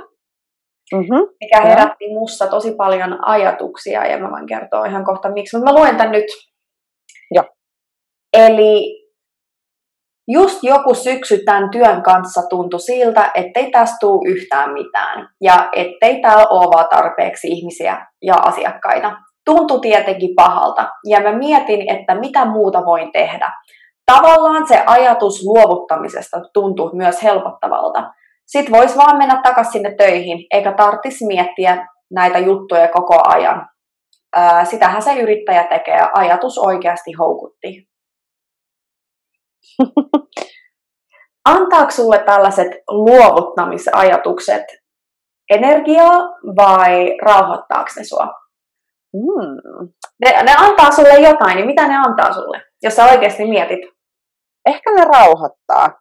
[0.95, 1.29] mm-hmm.
[1.41, 5.79] mikä herätti mussa tosi paljon ajatuksia, ja mä voin kertoa ihan kohta miksi, mutta mä
[5.79, 6.25] luen tän nyt.
[7.35, 7.45] Joo.
[8.33, 8.99] Eli
[10.29, 16.21] just joku syksy tämän työn kanssa tuntui siltä, ettei tästä tule yhtään mitään, ja ettei
[16.21, 19.17] täällä ole vaan tarpeeksi ihmisiä ja asiakkaita.
[19.45, 23.53] Tuntui tietenkin pahalta, ja mä mietin, että mitä muuta voin tehdä
[24.13, 28.13] tavallaan se ajatus luovuttamisesta tuntuu myös helpottavalta.
[28.47, 33.69] Sitten voisi vaan mennä takaisin sinne töihin, eikä tarvitsisi miettiä näitä juttuja koko ajan.
[34.37, 37.89] Ää, sitähän se yrittäjä tekee, ajatus oikeasti houkutti.
[41.55, 44.65] Antaako sulle tällaiset luovuttamisajatukset
[45.51, 46.19] energiaa
[46.57, 48.29] vai rauhoittaako ne sua?
[49.15, 49.89] Mm.
[50.25, 53.98] Ne, ne antaa sulle jotain, niin mitä ne antaa sulle, jos sä oikeasti mietit?
[54.69, 56.01] Ehkä ne rauhoittaa.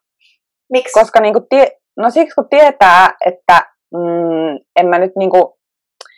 [0.71, 0.99] Miksi?
[0.99, 3.61] Koska niinku tie, no siksi kun tietää, että
[3.93, 5.57] mm, en mä nyt niinku,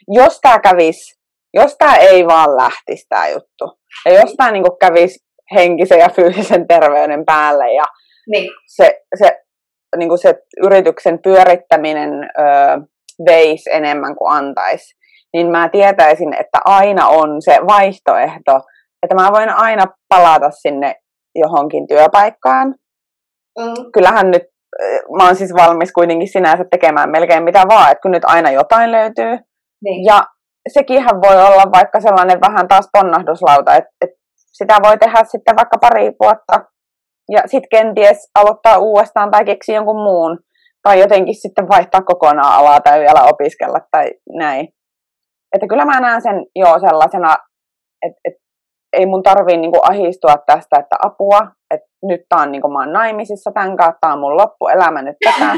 [0.07, 1.19] jos tämä kävisi,
[1.53, 5.19] jos tämä ei vaan lähtisi tämä juttu, ja jos tämä niinku kävisi
[5.55, 7.83] henkisen ja fyysisen terveyden päälle ja
[8.27, 8.51] niin.
[8.67, 9.41] se, se,
[9.97, 12.43] niinku se yrityksen pyörittäminen ö,
[13.25, 14.95] veisi enemmän kuin antaisi,
[15.33, 18.61] niin mä tietäisin, että aina on se vaihtoehto,
[19.03, 20.95] että mä voin aina palata sinne
[21.39, 22.67] johonkin työpaikkaan.
[23.59, 23.91] Mm.
[23.93, 24.43] Kyllähän nyt,
[24.83, 28.51] eh, mä oon siis valmis kuitenkin sinänsä tekemään melkein mitä vaan, että kun nyt aina
[28.51, 29.37] jotain löytyy.
[29.83, 30.05] Niin.
[30.05, 30.23] Ja
[30.73, 35.77] sekinhän voi olla vaikka sellainen vähän taas ponnahduslauta, että, että sitä voi tehdä sitten vaikka
[35.77, 36.65] pari vuotta
[37.29, 40.39] ja sitten kenties aloittaa uudestaan tai keksiä jonkun muun.
[40.83, 44.05] Tai jotenkin sitten vaihtaa kokonaan alaa tai vielä opiskella tai
[44.37, 44.67] näin.
[45.55, 47.37] Että kyllä mä näen sen jo sellaisena,
[48.05, 48.39] että, että
[48.93, 51.39] ei mun tarvii niinku ahistua tästä, että apua,
[51.73, 55.01] että nyt tää on niin kuin mä oon naimisissa tämän kanssa, tää on mun loppuelämä
[55.01, 55.57] nyt tätä.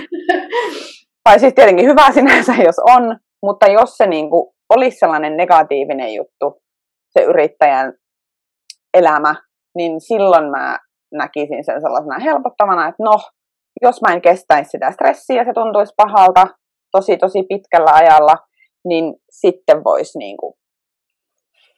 [1.23, 6.13] tai siis tietenkin hyvä sinänsä, jos on, mutta jos se niin kuin olisi sellainen negatiivinen
[6.13, 6.61] juttu,
[7.09, 7.93] se yrittäjän
[8.93, 9.35] elämä,
[9.75, 10.79] niin silloin mä
[11.13, 13.19] näkisin sen sellaisena helpottavana, että no,
[13.81, 16.47] jos mä en kestäisi sitä stressiä, se tuntuisi pahalta
[16.91, 18.35] tosi tosi pitkällä ajalla,
[18.85, 20.53] niin sitten voisi niin kuin,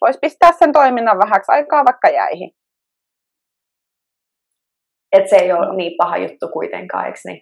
[0.06, 2.52] vois pistää sen toiminnan vähäksi aikaa vaikka jäihin.
[5.12, 5.74] Että se ei ole no.
[5.74, 7.42] niin paha juttu kuitenkaan, eikö niin?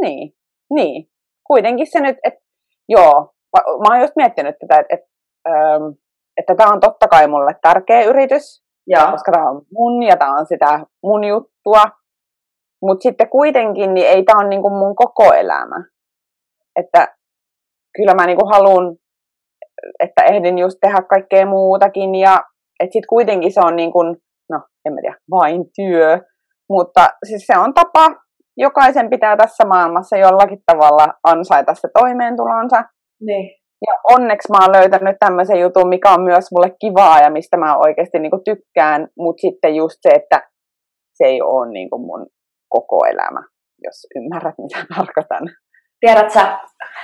[0.00, 0.32] Niin,
[0.74, 1.10] niin.
[1.46, 2.40] Kuitenkin se nyt, että
[2.88, 5.10] joo, mä, mä oon just miettinyt tätä, että, että,
[6.36, 9.10] että tämä on totta kai mulle tärkeä yritys, Joo.
[9.10, 11.82] koska tämä on mun ja tämä on sitä mun juttua.
[12.82, 15.84] Mutta sitten kuitenkin niin ei tämä ole niinku mun koko elämä.
[16.76, 17.16] Että
[17.96, 18.96] kyllä mä niinku haluan,
[20.04, 22.42] että ehdin just tehdä kaikkea muutakin ja
[22.80, 24.16] että sitten kuitenkin se on niin kuin,
[24.50, 26.18] no en mä tiedä, vain työ.
[26.70, 28.06] Mutta siis se on tapa,
[28.56, 32.84] jokaisen pitää tässä maailmassa jollakin tavalla ansaita se toimeentulonsa.
[33.20, 33.60] Niin.
[33.86, 37.78] Ja onneksi mä oon löytänyt tämmöisen jutun, mikä on myös mulle kivaa ja mistä mä
[37.78, 40.50] oikeasti niinku tykkään, mutta sitten just se, että
[41.14, 42.26] se ei ole niinku mun
[42.68, 43.40] koko elämä,
[43.84, 45.42] jos ymmärrät mitä tarkoitan.
[46.00, 46.40] Tiedätkö,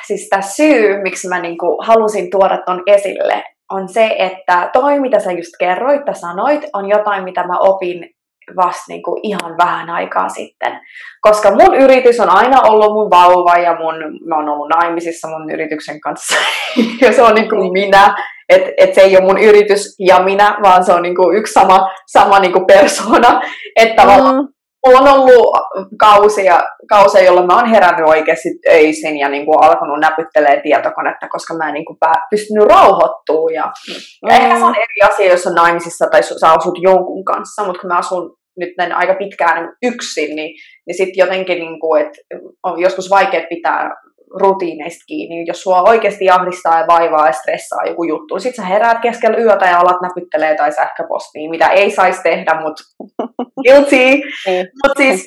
[0.07, 5.21] siis tämä syy, miksi mä niinku halusin tuoda ton esille, on se, että toi, mitä
[5.21, 8.11] sä just kerroit tai sanoit, on jotain, mitä mä opin
[8.57, 10.81] vasta niin kuin ihan vähän aikaa sitten.
[11.21, 13.95] Koska mun yritys on aina ollut mun vauva ja mun,
[14.29, 16.37] mä oon ollut naimisissa mun yrityksen kanssa.
[17.03, 18.17] ja se on niin kuin minä.
[18.49, 21.53] Että et se ei ole mun yritys ja minä, vaan se on niin kuin yksi
[21.53, 23.41] sama, sama niin kuin persona.
[23.77, 24.56] Että mm
[24.95, 25.57] on ollut
[25.99, 31.55] kausia, kausia, jolloin mä oon herännyt oikeasti öisin ja niin kuin alkanut näpyttelee tietokonetta, koska
[31.55, 31.99] mä en niin kuin
[32.31, 33.55] pystynyt rauhoittumaan.
[33.55, 34.29] Ja, mm.
[34.29, 37.81] ja ehkä se on eri asia, jos on naimisissa tai sä asut jonkun kanssa, mutta
[37.81, 40.57] kun mä asun nyt aika pitkään yksin, niin,
[40.87, 42.19] niin sitten jotenkin, niin kuin, että
[42.63, 43.91] on joskus vaikea pitää
[44.35, 45.47] rutiineista kiinni.
[45.47, 49.39] Jos sua oikeasti ahdistaa ja vaivaa ja stressaa joku juttu, niin sit sä heräät keskellä
[49.39, 52.83] yötä ja alat näpyttelee tai sähköpostiin, mitä ei saisi tehdä, mutta
[53.65, 53.97] guilty.
[53.97, 54.69] Niin.
[54.83, 55.27] mutta siis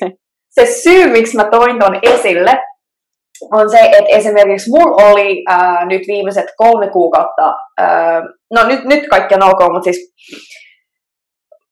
[0.50, 2.58] se syy, miksi mä toin ton esille,
[3.52, 8.22] on se, että esimerkiksi mulla oli äh, nyt viimeiset kolme kuukautta, äh,
[8.54, 10.14] no nyt, nyt kaikki on ok, mutta siis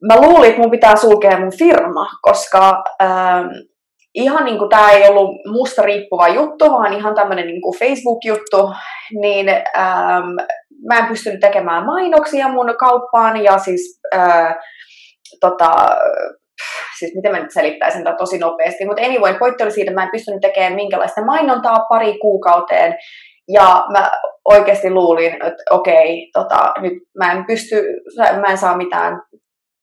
[0.08, 3.44] mä luulin, että mun pitää sulkea mun firma, koska äh,
[4.14, 8.70] ihan niin kuin tämä ei ollut musta riippuva juttu, vaan ihan tämmöinen niin kuin Facebook-juttu,
[9.20, 10.34] niin ähm,
[10.88, 14.56] mä en pystynyt tekemään mainoksia mun kauppaan ja siis äh,
[15.40, 15.96] tota,
[16.98, 20.04] siis miten mä nyt selittäisin tätä tosi nopeasti, mutta anyway, pointti oli siitä, että mä
[20.04, 22.94] en pystynyt tekemään minkälaista mainontaa pari kuukauteen,
[23.48, 24.11] ja mä
[24.44, 27.82] oikeasti luulin, että okei, tota, nyt mä en pysty,
[28.40, 29.22] mä en saa mitään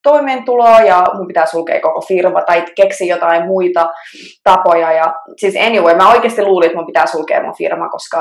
[0.06, 3.88] toimeentuloa ja mun pitää sulkea koko firma tai keksiä jotain muita
[4.44, 4.92] tapoja.
[4.92, 8.20] Ja, siis anyway, mä oikeasti luulin, että mun pitää sulkea mun firma, koska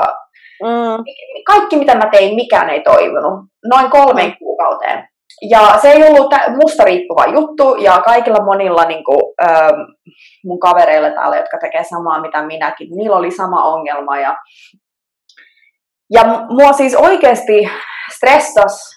[0.63, 1.03] mm.
[1.45, 3.33] kaikki mitä mä tein, mikään ei toiminut.
[3.65, 4.35] Noin kolmen mm.
[4.39, 5.07] kuukauteen.
[5.49, 6.33] Ja se ei ollut
[6.63, 9.79] musta riippuva juttu, ja kaikilla monilla niin kuin, ähm,
[10.45, 14.19] mun kavereilla täällä, jotka tekee samaa mitä minäkin, niillä oli sama ongelma.
[14.19, 14.35] Ja,
[16.13, 17.69] ja mua siis oikeasti
[18.15, 18.94] stressas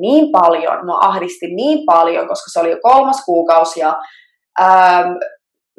[0.00, 3.96] niin paljon, mua ahdisti niin paljon, koska se oli jo kolmas kuukausi ja
[4.60, 5.12] ähm,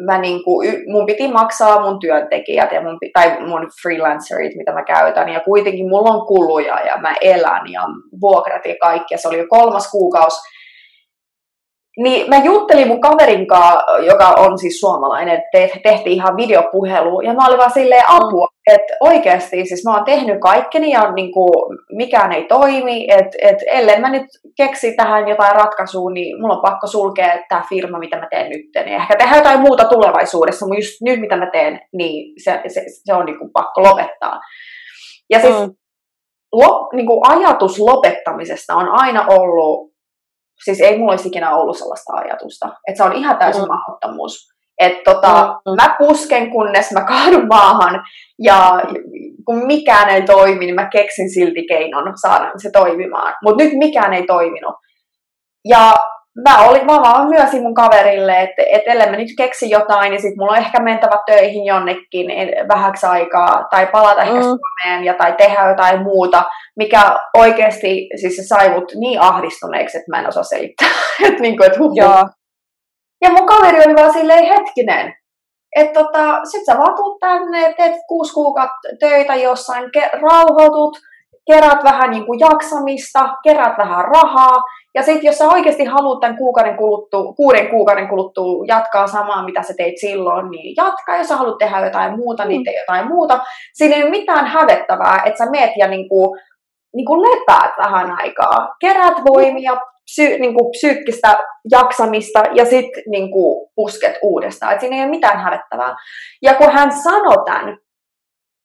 [0.01, 5.30] mä niinku, mun piti maksaa mun työntekijät ja mun, tai mun freelancerit, mitä mä käytän,
[5.30, 7.82] ja kuitenkin mulla on kuluja ja mä elän ja
[8.22, 10.41] vuokrat ja kaikki, ja se oli jo kolmas kuukausi,
[11.98, 17.34] niin mä juttelin mun kaverin kanssa, joka on siis suomalainen, että tehtiin ihan videopuhelu, ja
[17.34, 21.78] mä olin vaan silleen apua, että oikeasti, siis mä oon tehnyt kaikkeni ja niin kuin,
[21.91, 24.26] mikään ei toimi, että et, ellei mä nyt
[24.58, 28.86] keksi tähän jotain ratkaisua, niin mulla on pakko sulkea tämä firma, mitä mä teen nyt,
[28.86, 32.84] niin ehkä tehdä jotain muuta tulevaisuudessa, mutta just nyt mitä mä teen, niin se, se,
[32.88, 34.39] se on niin kuin pakko lopettaa.
[35.30, 35.74] Ja siis mm.
[36.52, 39.93] lo, niin kuin ajatus lopettamisesta on aina ollut
[40.64, 42.66] siis ei mulla olisi ikinä ollut sellaista ajatusta.
[42.88, 43.68] Että se on ihan täysin mm.
[43.68, 44.54] mahdottomuus.
[44.80, 45.76] Että tota, mm.
[45.76, 48.04] mä pusken, kunnes mä kaadun maahan
[48.43, 48.82] ja
[49.45, 53.34] kun mikään ei toimi, niin mä keksin silti keinon saada se toimimaan.
[53.43, 54.76] Mutta nyt mikään ei toiminut.
[55.68, 55.93] Ja
[56.41, 60.21] mä, olin, mä vaan myösin mun kaverille, että et ellei mä nyt keksi jotain, niin
[60.21, 62.27] sit mulla on ehkä mentävä töihin jonnekin
[62.67, 64.27] vähäksi aikaa, tai palata mm.
[64.27, 66.43] ehkä Suomeen, ja, tai tehdä jotain muuta,
[66.75, 70.88] mikä oikeasti, siis se sai mut niin ahdistuneeksi, että mä en osaa selittää.
[71.27, 72.25] et niin kuin, et huh, Joo.
[73.21, 75.13] Ja mun kaveri oli vaan silleen, hetkinen,
[75.75, 80.97] että tota, sit sä vaan tuut tänne, teet kuusi kuukautta töitä jossain, ke- rauhoitut,
[81.51, 84.63] kerät vähän niin kuin jaksamista, kerät vähän rahaa,
[84.96, 89.64] Ja sitten jos sä oikeasti haluat tämän kuukauden kuluttua, kuuden kuukauden kuluttua jatkaa samaa, mitä
[89.64, 91.18] sä teit silloin, niin jatka.
[91.18, 92.64] Jos sä haluat tehdä jotain muuta, niin mm.
[92.64, 93.39] tee jotain muuta.
[93.74, 96.38] Siinä ei ole mitään hävettävää, että sä meet ja niinku,
[96.96, 98.76] niinku lepäät vähän aikaa.
[98.80, 101.38] Kerät voimia, psy, niinku, psyykkistä
[101.72, 104.74] jaksamista ja sitten niinku, pusket uudestaan.
[104.74, 105.96] Et siinä ei ole mitään hävettävää.
[106.41, 107.78] Ja kun hän sanoi tämän,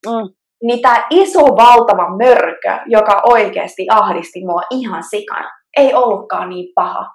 [0.07, 6.73] mm niin tämä iso valtava mörkö, joka oikeasti ahdisti mua ihan sikana, ei ollutkaan niin
[6.75, 7.07] paha.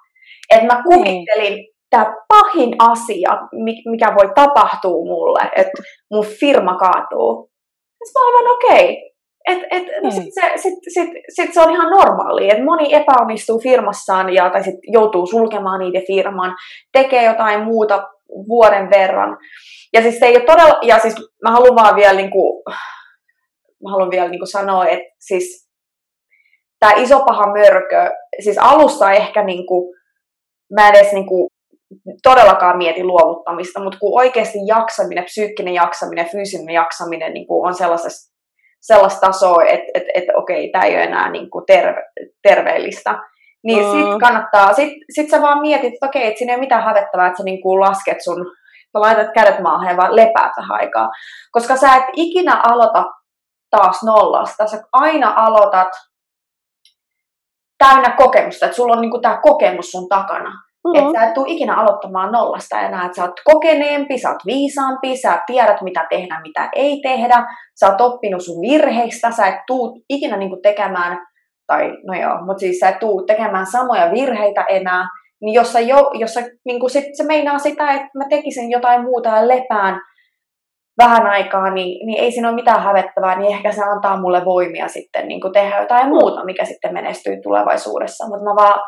[0.50, 1.68] Että mä kuvittelin, niin.
[1.90, 3.30] tämä pahin asia,
[3.90, 7.50] mikä voi tapahtua mulle, että mun firma kaatuu.
[8.04, 8.92] Sitten mä aivan okei.
[8.92, 9.14] Okay.
[9.48, 13.58] Et, et, no sit se, sit, sit, sit se on ihan normaali, että moni epäonnistuu
[13.58, 16.56] firmassaan ja, tai sit joutuu sulkemaan niiden firman,
[16.92, 18.08] tekee jotain muuta
[18.48, 19.36] vuoden verran.
[19.92, 22.62] Ja siis se ei ole todella, ja siis mä haluan vaan vielä niin kuin,
[23.82, 25.63] mä haluan vielä niin kuin sanoa, että siis
[26.84, 28.10] tämä iso paha mörkö,
[28.40, 29.94] siis alussa ehkä niin kuin,
[30.74, 31.48] mä en edes niin kuin,
[32.22, 38.34] todellakaan mieti luovuttamista, mutta kun oikeasti jaksaminen, psyykkinen jaksaminen, fyysinen jaksaminen niin kuin on sellaisessa,
[38.80, 42.02] sellaista tasoa, että et, et, okei, tämä ei ole enää niin kuin terve,
[42.42, 43.18] terveellistä,
[43.64, 43.90] niin mm.
[43.90, 47.26] sit kannattaa, sit, sit sä vaan mietit, että okei, että siinä ei ole mitään hävettävää,
[47.26, 48.46] että sä niin kuin lasket sun,
[48.92, 51.08] sä laitat kädet maahan ja vaan lepäät vähän aikaa.
[51.52, 53.04] Koska sä et ikinä aloita
[53.70, 54.66] taas nollasta.
[54.66, 55.88] Sä aina aloitat
[57.78, 60.50] täynnä kokemusta, että sulla on niinku tämä kokemus sun takana.
[60.50, 61.06] Mm-hmm.
[61.06, 65.16] Että sä et tule ikinä aloittamaan nollasta enää, että sä oot kokeneempi, sä oot viisaampi,
[65.16, 67.46] sä tiedät mitä tehdä, mitä ei tehdä,
[67.80, 71.18] sä oot oppinut sun virheistä, sä et tuu ikinä niinku tekemään,
[71.66, 75.08] tai no joo, mutta siis sä et tuu tekemään samoja virheitä enää,
[75.42, 79.02] niin jos sä, jo, jos sä niinku sit, se meinaa sitä, että mä tekisin jotain
[79.02, 80.00] muuta ja lepään,
[80.98, 84.88] vähän aikaa, niin, niin ei siinä ole mitään hävettävää, niin ehkä se antaa mulle voimia
[84.88, 88.28] sitten niin tehdä jotain muuta, mikä sitten menestyy tulevaisuudessa.
[88.28, 88.80] Mutta mä vaan,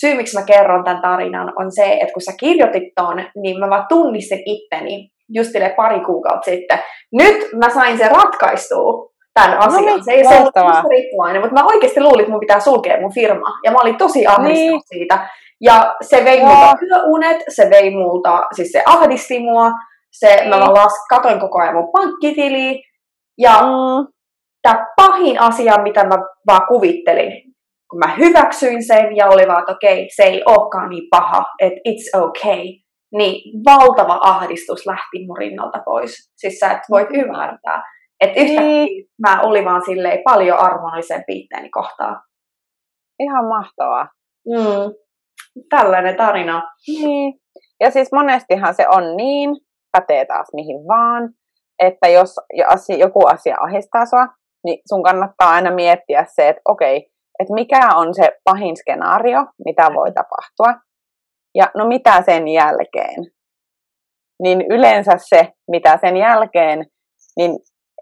[0.00, 3.70] syy miksi mä kerron tämän tarinan on se, että kun sä kirjoitit ton, niin mä
[3.70, 6.78] vaan tunnistin itteni just pari kuukautta sitten.
[7.12, 9.84] Nyt mä sain sen ratkaistua tämän no asian.
[9.84, 13.48] Niin, se ei ollut riippuvainen, mutta mä oikeasti luulin, että mun pitää sulkea mun firma.
[13.64, 14.98] Ja mä olin tosi ahdistunut niin.
[14.98, 15.28] siitä.
[15.60, 19.70] Ja se vei multa työunet, se vei multa, siis se ahdisti mua,
[20.20, 22.82] se, mä vaan las, katoin koko ajan mun pankkitiliä.
[23.38, 24.12] Ja mm.
[24.62, 26.14] tämä pahin asia, mitä mä
[26.46, 27.32] vaan kuvittelin,
[27.90, 31.44] kun mä hyväksyin sen ja oli vaan, että okei, okay, se ei olekaan niin paha,
[31.58, 32.64] että it's okay,
[33.12, 36.32] niin valtava ahdistus lähti mun rinnalta pois.
[36.36, 37.82] Siis sä et voit ymmärtää.
[38.20, 39.08] Että yhtäkkiä niin.
[39.26, 42.22] mä olin vaan silleen paljon armonisempi itteeni kohtaan.
[43.20, 44.08] Ihan mahtavaa.
[44.48, 44.94] Mm.
[45.70, 46.62] Tällainen tarina.
[46.88, 47.34] Niin.
[47.80, 49.50] Ja siis monestihan se on niin,
[49.92, 51.30] pätee taas mihin vaan,
[51.78, 52.34] että jos
[52.98, 54.26] joku asia ahistaa sua,
[54.64, 56.96] niin sun kannattaa aina miettiä se, että okei,
[57.40, 60.80] että mikä on se pahin skenaario, mitä voi tapahtua,
[61.54, 63.24] ja no mitä sen jälkeen.
[64.42, 66.86] Niin yleensä se, mitä sen jälkeen,
[67.36, 67.58] niin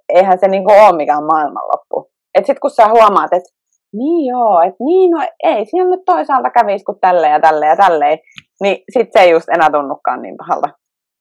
[0.09, 2.11] eihän se niinku ole mikään maailmanloppu.
[2.35, 3.57] Että sitten kun sä huomaat, että
[3.93, 7.77] niin joo, että niin no ei siinä nyt toisaalta kävisi kuin tälleen ja tälleen ja
[7.77, 8.19] tälleen,
[8.63, 10.69] niin sit se ei just enää tunnukaan niin pahalta.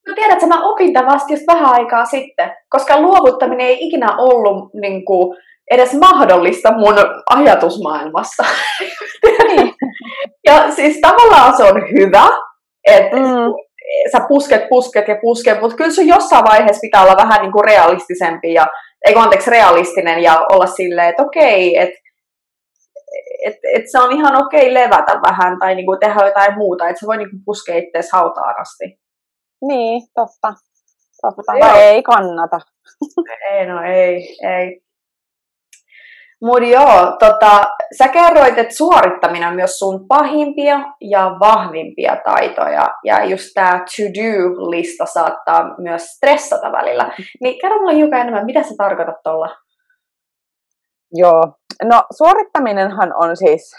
[0.08, 4.16] No tiedät, että mä opin tämän vasta just vähän aikaa sitten, koska luovuttaminen ei ikinä
[4.18, 5.38] ollut niin kuin,
[5.72, 6.95] edes mahdollista mun
[7.30, 8.43] ajatusmaailmassa.
[9.47, 9.74] Niin.
[10.47, 12.30] ja siis tavallaan se on hyvä,
[12.88, 13.53] että mm.
[14.12, 17.66] sä pusket, pusket ja pusket, mutta kyllä sun jossain vaiheessa pitää olla vähän niin kuin
[17.66, 18.68] realistisempi ja,
[19.06, 21.99] ei anteeksi, realistinen ja olla silleen, että okei, että
[23.45, 27.08] et, et se on ihan okei levätä vähän tai niinku tehdä jotain muuta, että se
[27.08, 29.05] voi niinku puskea itseäsi hautaan asti.
[29.68, 30.53] Niin, totta.
[31.22, 31.53] Totta.
[31.59, 32.59] Vai ei kannata.
[33.51, 34.82] Ei, no ei, ei.
[36.41, 37.63] Mutta joo, tota,
[37.97, 42.88] sä kerroit, että suorittaminen on myös sun pahimpia ja vahvimpia taitoja.
[43.03, 47.11] Ja just tämä to-do-lista saattaa myös stressata välillä.
[47.41, 49.49] Niin kerro mulle hiukan enemmän, mitä sä tarkoitat tuolla?
[51.13, 51.41] Joo,
[51.84, 53.76] no suorittaminenhan on siis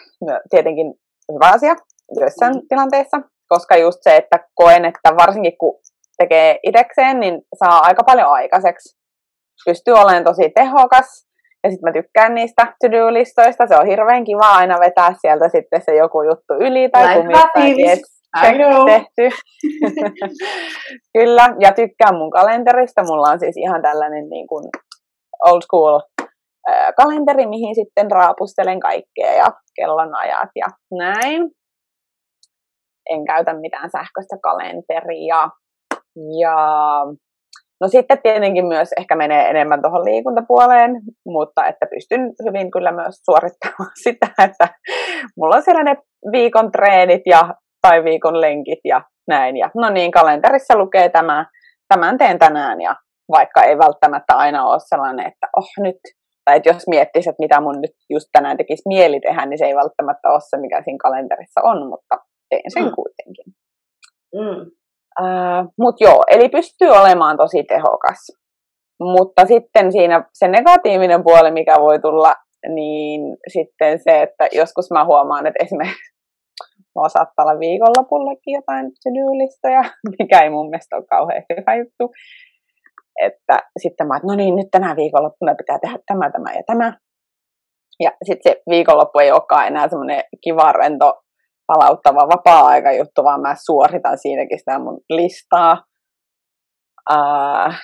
[0.51, 0.95] tietenkin
[1.33, 1.75] hyvä asia
[2.21, 2.61] joissain mm.
[2.69, 3.17] tilanteissa
[3.49, 5.79] koska just se, että koen, että varsinkin kun
[6.19, 8.97] tekee itsekseen, niin saa aika paljon aikaiseksi.
[9.65, 11.27] Pystyy olemaan tosi tehokas,
[11.65, 13.67] ja sitten mä tykkään niistä to-do-listoista.
[13.67, 17.77] Se on hirveän kiva aina vetää sieltä sitten se joku juttu yli tai kummittain
[18.87, 19.37] tehty.
[21.19, 23.03] Kyllä, ja tykkään mun kalenterista.
[23.03, 24.65] Mulla on siis ihan tällainen niin kuin
[25.45, 26.01] old school
[26.97, 30.67] kalenteri, mihin sitten raapustelen kaikkea ja kellonajat ja
[30.99, 31.51] näin
[33.11, 35.49] en käytä mitään sähköistä kalenteria.
[36.41, 36.57] Ja
[37.81, 40.91] no sitten tietenkin myös ehkä menee enemmän tuohon liikuntapuoleen,
[41.27, 44.69] mutta että pystyn hyvin kyllä myös suorittamaan sitä, että
[45.37, 45.97] mulla on siellä ne
[46.33, 49.57] viikon treenit ja, tai viikon lenkit ja näin.
[49.57, 51.47] Ja, no niin, kalenterissa lukee tämä,
[51.89, 52.97] tämän teen tänään ja
[53.33, 55.97] vaikka ei välttämättä aina ole sellainen, että oh nyt,
[56.45, 59.65] tai että jos miettisit, että mitä mun nyt just tänään tekisi mieli tehdä, niin se
[59.65, 62.17] ei välttämättä ole se, mikä siinä kalenterissa on, mutta
[62.51, 62.93] teen sen mm.
[62.95, 63.47] kuitenkin.
[64.35, 64.71] Mm.
[65.21, 68.21] Uh, Mutta joo, eli pystyy olemaan tosi tehokas.
[69.01, 72.35] Mutta sitten siinä se negatiivinen puoli, mikä voi tulla,
[72.75, 73.21] niin
[73.53, 76.13] sitten se, että joskus mä huomaan, että esimerkiksi
[76.95, 79.83] mulla saattaa olla viikonlopullekin jotain sydyylistoja,
[80.19, 82.13] mikä ei mun mielestä ole kauhean hyvä juttu.
[83.23, 86.93] Että sitten mä että no niin, nyt tänä viikonloppuna pitää tehdä tämä, tämä ja tämä.
[88.01, 91.23] Ja sitten se viikonloppu ei olekaan enää semmoinen kiva, rento,
[91.67, 95.83] palauttava vapaa juttu, vaan mä suoritan siinäkin sitä mun listaa.
[97.11, 97.75] Uh,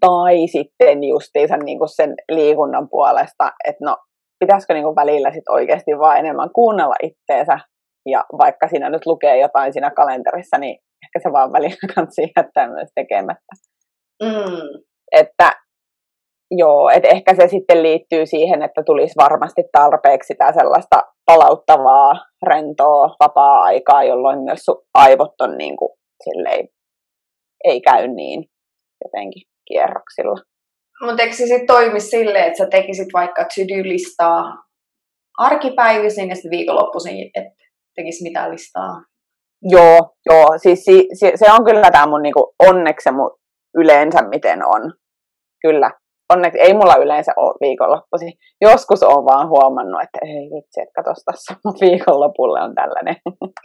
[0.00, 3.96] tai sitten justiinsa niin kuin sen liikunnan puolesta, että no
[4.38, 7.58] pitäisikö niin kuin välillä sit oikeasti vaan enemmän kuunnella itteensä
[8.06, 12.68] ja vaikka siinä nyt lukee jotain siinä kalenterissa, niin ehkä se vaan välillä kanssa jättää
[12.68, 13.52] myös tekemättä.
[14.22, 14.84] Mm.
[15.12, 15.63] Että
[16.58, 22.12] joo, että ehkä se sitten liittyy siihen, että tulisi varmasti tarpeeksi sitä sellaista palauttavaa,
[22.46, 25.90] rentoa, vapaa-aikaa, jolloin myös sun aivot on niin kuin,
[26.24, 26.68] silleen,
[27.64, 28.44] ei käy niin
[29.04, 30.36] jotenkin kierroksilla.
[31.02, 34.42] Mutta eikö se sitten toimi silleen, että sä tekisit vaikka to-do-listaa
[35.38, 37.64] arkipäivisin ja sitten viikonloppuisin, että
[37.96, 39.02] tekisi mitään listaa?
[39.62, 39.98] Joo,
[40.30, 40.46] joo.
[40.56, 43.30] Siis si, si, se on kyllä tämä mun niinku onneksi mun
[43.74, 44.92] yleensä miten on.
[45.62, 45.90] Kyllä.
[46.32, 48.32] Onneksi ei mulla yleensä ole viikonloppuisin.
[48.60, 53.16] Joskus on vaan huomannut, että ei vitsi, että katos tässä mun viikonlopulle on tällainen.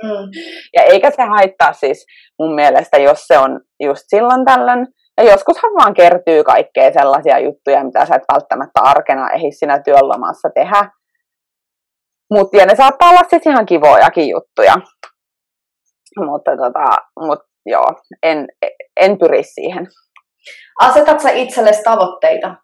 [0.04, 0.30] Mm.
[0.76, 2.06] Ja eikä se haittaa siis
[2.40, 4.88] mun mielestä, jos se on just silloin tällöin,
[5.18, 10.50] ja joskushan vaan kertyy kaikkea sellaisia juttuja, mitä sä et välttämättä arkena ehdi siinä työlomassa
[10.56, 10.92] tehdä.
[12.34, 14.76] Mutta ja ne saattaa olla sitten ihan kivojakin juttuja.
[16.26, 16.86] Mutta tota,
[17.20, 17.88] mut, joo,
[18.24, 18.48] en,
[19.00, 19.88] en pyri siihen.
[20.80, 22.56] Asetat sä itsellesi tavoitteita?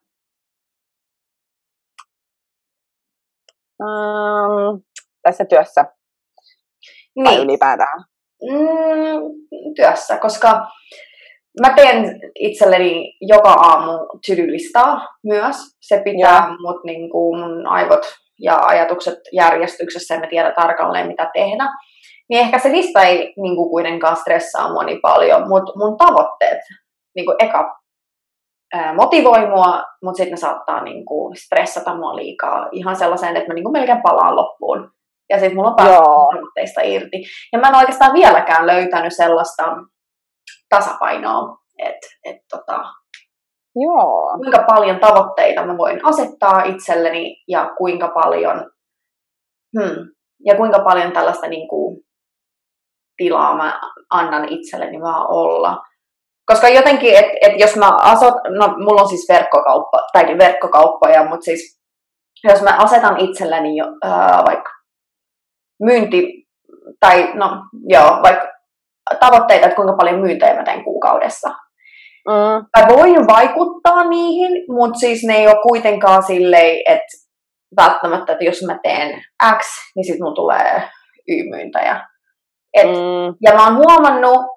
[3.84, 4.82] Um,
[5.21, 5.86] tässä työssä?
[7.15, 7.26] Niin.
[7.26, 8.03] Tai ylipäätään?
[8.43, 10.67] Mm, työssä, koska
[11.61, 15.55] mä teen itselleni joka aamu to myös.
[15.82, 16.49] Se pitää yeah.
[16.61, 18.05] mut niin kuin mun aivot
[18.39, 21.65] ja ajatukset järjestyksessä ja mä tiedän tarkalleen mitä tehdä.
[22.30, 26.59] Niin ehkä se lista ei niin kuin kuitenkaan stressaa mua niin paljon, mutta mun tavoitteet,
[27.16, 27.80] niin kuin eka
[28.74, 33.47] ää, motivoi mua, mutta sitten ne saattaa niin kuin stressata mua liikaa ihan sellaiseen, että
[33.47, 34.91] mä niin kuin melkein palaan loppuun.
[35.30, 37.24] Ja sitten mulla on tavoitteista irti.
[37.53, 39.63] Ja mä en oikeastaan vieläkään löytänyt sellaista
[40.70, 42.84] tasapainoa, että et tota,
[43.76, 44.38] Joo.
[44.38, 48.72] kuinka paljon tavoitteita mä voin asettaa itselleni ja kuinka paljon,
[49.80, 50.07] hmm,
[50.45, 52.01] ja kuinka paljon tällaista niin kuin,
[53.18, 55.82] tilaa mä annan itselleni vaan olla.
[56.45, 61.43] Koska jotenkin, että et jos mä asot, no mulla on siis verkkokauppa, tai verkkokauppoja, mutta
[61.43, 61.81] siis
[62.43, 64.71] jos mä asetan itselleni jo, ää, vaikka
[65.83, 66.47] myynti,
[66.99, 67.49] tai no
[67.87, 68.47] joo, vaikka
[69.19, 71.49] tavoitteita, että kuinka paljon myyntejä mä teen kuukaudessa.
[72.27, 72.65] Mm.
[72.79, 77.17] Mä voin vaikuttaa niihin, mutta siis ne ei ole kuitenkaan silleen, että
[77.77, 79.23] välttämättä, että jos mä teen
[79.57, 79.65] X,
[79.95, 80.89] niin sitten mun tulee
[81.27, 82.07] Y-myyntäjä.
[82.73, 83.35] Et, mm.
[83.41, 84.54] Ja mä oon huomannut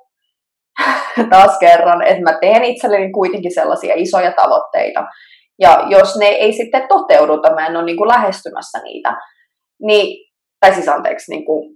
[1.30, 5.06] taas kerran, että mä teen itselleni kuitenkin sellaisia isoja tavoitteita.
[5.60, 9.16] Ja jos ne ei sitten toteuduta, mä en ole niin kuin lähestymässä niitä,
[9.82, 10.26] niin,
[10.60, 11.70] tai siis anteeksi, niin, kuin,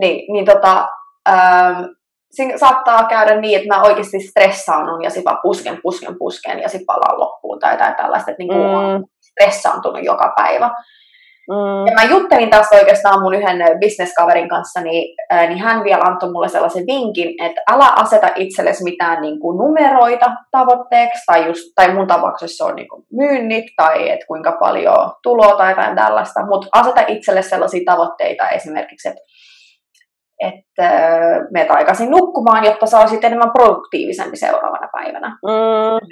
[0.00, 0.88] niin, niin tota,
[1.28, 1.84] ähm,
[2.30, 6.68] siinä saattaa käydä niin, että mä oikeasti stressaannun ja sitten vaan pusken, pusken, pusken ja
[6.68, 9.04] sitten palaan loppuun tai jotain tällaista, että niin kuin mm.
[9.20, 10.70] stressaantunut joka päivä.
[11.48, 11.86] Mm.
[11.86, 16.32] Ja mä juttelin tästä oikeastaan mun yhden bisneskaverin kanssa, niin, ää, niin hän vielä antoi
[16.32, 21.94] mulle sellaisen vinkin, että älä aseta itsellesi mitään niin kuin numeroita tavoitteeksi, tai, just, tai
[21.94, 26.68] mun tapauksessa on niin kuin myynnit, tai että kuinka paljon tuloa tai jotain tällaista, mutta
[26.72, 29.20] aseta itselle sellaisia tavoitteita esimerkiksi, että
[30.40, 30.90] että
[31.50, 35.28] menet aikaisin nukkumaan, jotta saa sitten enemmän produktiivisempi seuraavana päivänä.
[35.28, 36.08] Mm.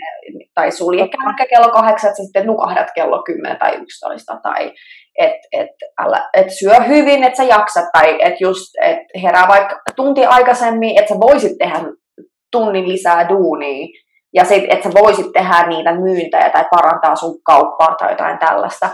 [0.54, 1.08] Tai sulje
[1.50, 4.40] kello kahdeksan, että sitten nukahdat kello 10 tai 11.
[4.42, 4.72] Tai
[5.18, 5.68] että et,
[6.34, 7.84] et syö hyvin, että sä jaksat.
[7.92, 11.80] Tai että just et herää vaikka tunti aikaisemmin, että sä voisit tehdä
[12.52, 13.86] tunnin lisää duunia.
[14.34, 18.88] Ja että sä voisit tehdä niitä myyntejä tai parantaa sun kauppaa tai jotain tällaista.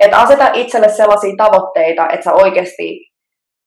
[0.00, 3.12] Että aseta itselle sellaisia tavoitteita, että sä oikeasti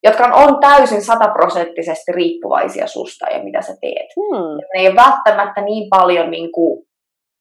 [0.05, 4.09] jotka on täysin sataprosenttisesti riippuvaisia susta ja mitä sä teet.
[4.15, 4.57] Hmm.
[4.57, 6.85] Ne ei ole välttämättä niin paljon niin kuin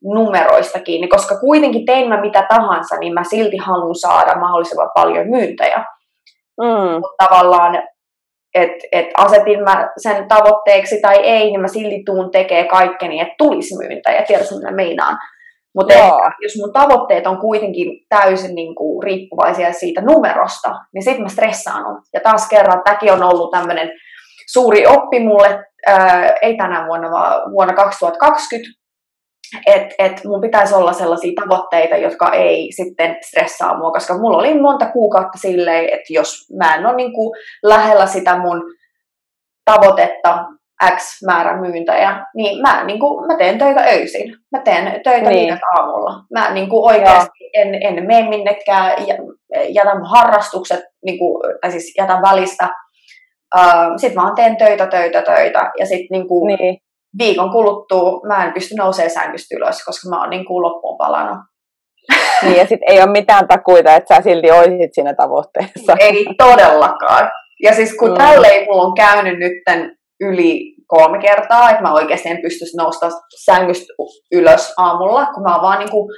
[0.04, 5.28] numeroista kiinni, koska kuitenkin tein mä mitä tahansa, niin mä silti haluan saada mahdollisimman paljon
[5.28, 5.84] myyntejä.
[6.62, 6.92] Mm.
[7.00, 7.82] Mutta tavallaan
[8.54, 13.34] että et asetin mä sen tavoitteeksi tai ei, niin mä silti tuun tekee kaikkeni, että
[13.38, 15.18] tulisi myyntä ja tiedätkö, mitä meinaan.
[15.74, 15.94] Mutta
[16.42, 22.02] jos mun tavoitteet on kuitenkin täysin niin kuin, riippuvaisia siitä numerosta, niin sitten mä stressaan.
[22.12, 23.90] Ja taas kerran, tämäkin on ollut tämmöinen
[24.52, 28.83] suuri oppi mulle, ää, ei tänä vuonna, vaan vuonna 2020,
[29.66, 34.60] että et mun pitäisi olla sellaisia tavoitteita, jotka ei sitten stressaa mua, koska mulla oli
[34.60, 37.30] monta kuukautta silleen, että jos mä en ole niin kuin
[37.62, 38.62] lähellä sitä mun
[39.64, 40.44] tavoitetta,
[40.96, 44.34] X määrä myyntäjä, niin mä, niin kuin, mä teen töitä öisin.
[44.52, 45.58] Mä teen töitä niin.
[45.76, 46.24] aamulla.
[46.32, 48.92] Mä niin kuin oikeasti en, en mene minnekään,
[49.68, 52.68] jätän harrastukset, niin kuin, tai siis jätän välistä.
[53.56, 55.72] Uh, sitten vaan teen töitä, töitä, töitä.
[55.78, 56.78] Ja sitten niin kuin, niin.
[57.18, 61.38] Viikon kuluttua mä en pysty nousemaan sängystä ylös, koska mä oon niin kuin loppuun palannut.
[62.42, 65.96] Niin, ja sitten ei ole mitään takuita, että sä silti olisit siinä tavoitteessa.
[66.00, 67.30] Ei todellakaan.
[67.62, 68.16] Ja siis kun mm.
[68.16, 73.08] tälleen mulla on käynyt nytten yli kolme kertaa, että mä oikeasti en pystyisi nousta
[73.44, 73.92] sängystä
[74.32, 76.08] ylös aamulla, kun mä oon vaan niinku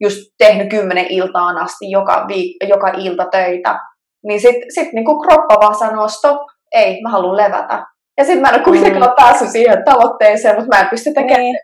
[0.00, 3.78] just tehnyt kymmenen iltaan asti joka, viik- joka ilta töitä.
[4.26, 6.40] Niin sit, sit niinku kroppa vaan sanoo stop,
[6.72, 7.86] ei, mä haluan levätä.
[8.18, 9.16] Ja sitten mä en ole kuitenkaan mm.
[9.16, 11.56] päässyt siihen tavoitteeseen, mutta mä en pysty tekemään niin.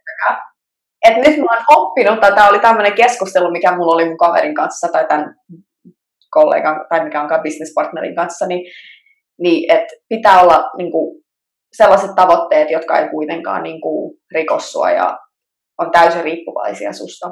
[1.07, 4.55] Et nyt mä oon oppinut, tai tämä oli tämmöinen keskustelu, mikä mulla oli mun kaverin
[4.55, 5.34] kanssa, tai tämän
[6.30, 8.72] kollegan, tai mikä onkaan businesspartnerin kanssa, niin,
[9.40, 11.24] niin että pitää olla niin kuin,
[11.76, 15.18] sellaiset tavoitteet, jotka ei kuitenkaan niin kuin rikossua ja
[15.78, 17.30] on täysin riippuvaisia susta.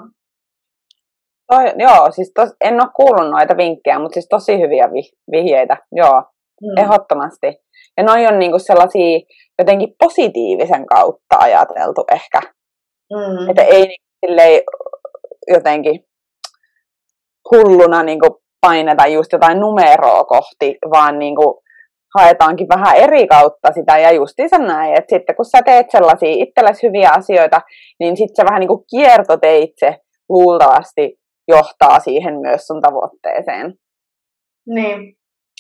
[1.53, 5.01] Toi, joo, siis tos, en ole kuullut noita vinkkejä, mutta siis tosi hyviä vi,
[5.31, 6.23] vihjeitä, joo,
[6.63, 6.83] mm.
[6.83, 7.47] ehdottomasti.
[7.97, 9.21] Ja noi on niinku sellaisia
[9.59, 12.41] jotenkin positiivisen kautta ajateltu ehkä.
[13.13, 13.51] Mm.
[13.51, 14.63] Että ei niinku silleen
[15.47, 16.05] jotenkin
[17.53, 21.63] hulluna niinku paineta just jotain numeroa kohti, vaan niinku
[22.19, 26.87] haetaankin vähän eri kautta sitä ja justiinsa näin, että sitten kun sä teet sellaisia itsellesi
[26.87, 27.61] hyviä asioita,
[28.01, 29.97] niin sitten se vähän niin kuin kiertoteitse
[30.29, 31.19] luultavasti
[31.49, 33.75] johtaa siihen myös sun tavoitteeseen.
[34.67, 35.17] Niin,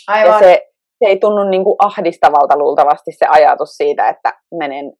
[0.08, 0.32] aivan.
[0.32, 0.62] Ja se,
[0.98, 4.92] se ei tunnu niin kuin ahdistavalta luultavasti se ajatus siitä, että menen,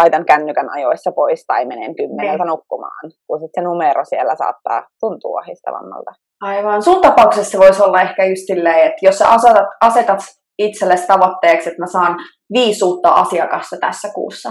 [0.00, 2.48] laitan kännykän ajoissa pois tai menen kymmeneltä niin.
[2.48, 6.12] nukkumaan, kun sitten se numero siellä saattaa tuntua ahdistavammalta.
[6.40, 6.82] Aivan.
[6.82, 10.20] Sun tapauksessa voisi olla ehkä just silleen, että jos sä asetat, asetat
[10.58, 12.16] itsellesi tavoitteeksi, että mä saan
[12.52, 14.50] viisi uutta asiakasta tässä kuussa.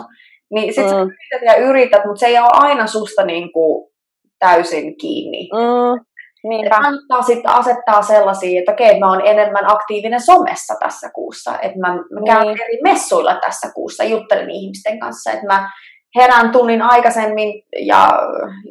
[0.54, 0.90] Niin sit mm.
[0.90, 3.94] sä yrität ja yrität, mutta se ei ole aina susta niin kuin
[4.40, 5.50] täysin kiinni.
[5.54, 6.06] Mm.
[6.44, 6.80] Niinpä.
[6.82, 11.94] kannattaa sitten asettaa sellaisia, että okei, mä oon enemmän aktiivinen somessa tässä kuussa, että mä,
[11.94, 12.62] mä käyn niin.
[12.64, 15.70] eri messuilla tässä kuussa, juttelen ihmisten kanssa, että mä
[16.16, 18.10] herään tunnin aikaisemmin ja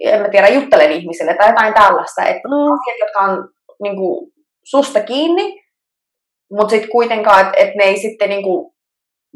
[0.05, 2.73] en mä tiedä, juttelen ihmisille tai jotain tällaista, että mm.
[2.73, 3.49] asiat, jotka on
[3.83, 4.33] niin kuin,
[4.65, 5.63] susta kiinni,
[6.51, 8.75] mutta sitten kuitenkaan, että et ne ei sitten niinku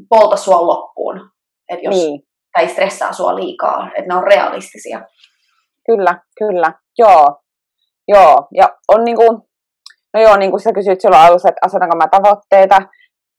[0.08, 1.30] polta sua loppuun.
[1.68, 2.22] Että jos niin.
[2.52, 5.00] tai stressaa sua liikaa, että ne on realistisia.
[5.86, 6.72] Kyllä, kyllä.
[6.98, 7.42] Joo.
[8.08, 8.46] Joo.
[8.54, 9.22] Ja on niinku,
[10.14, 12.76] no joo, niin kuin sä kysyit silloin alussa, että asetanko mä tavoitteita,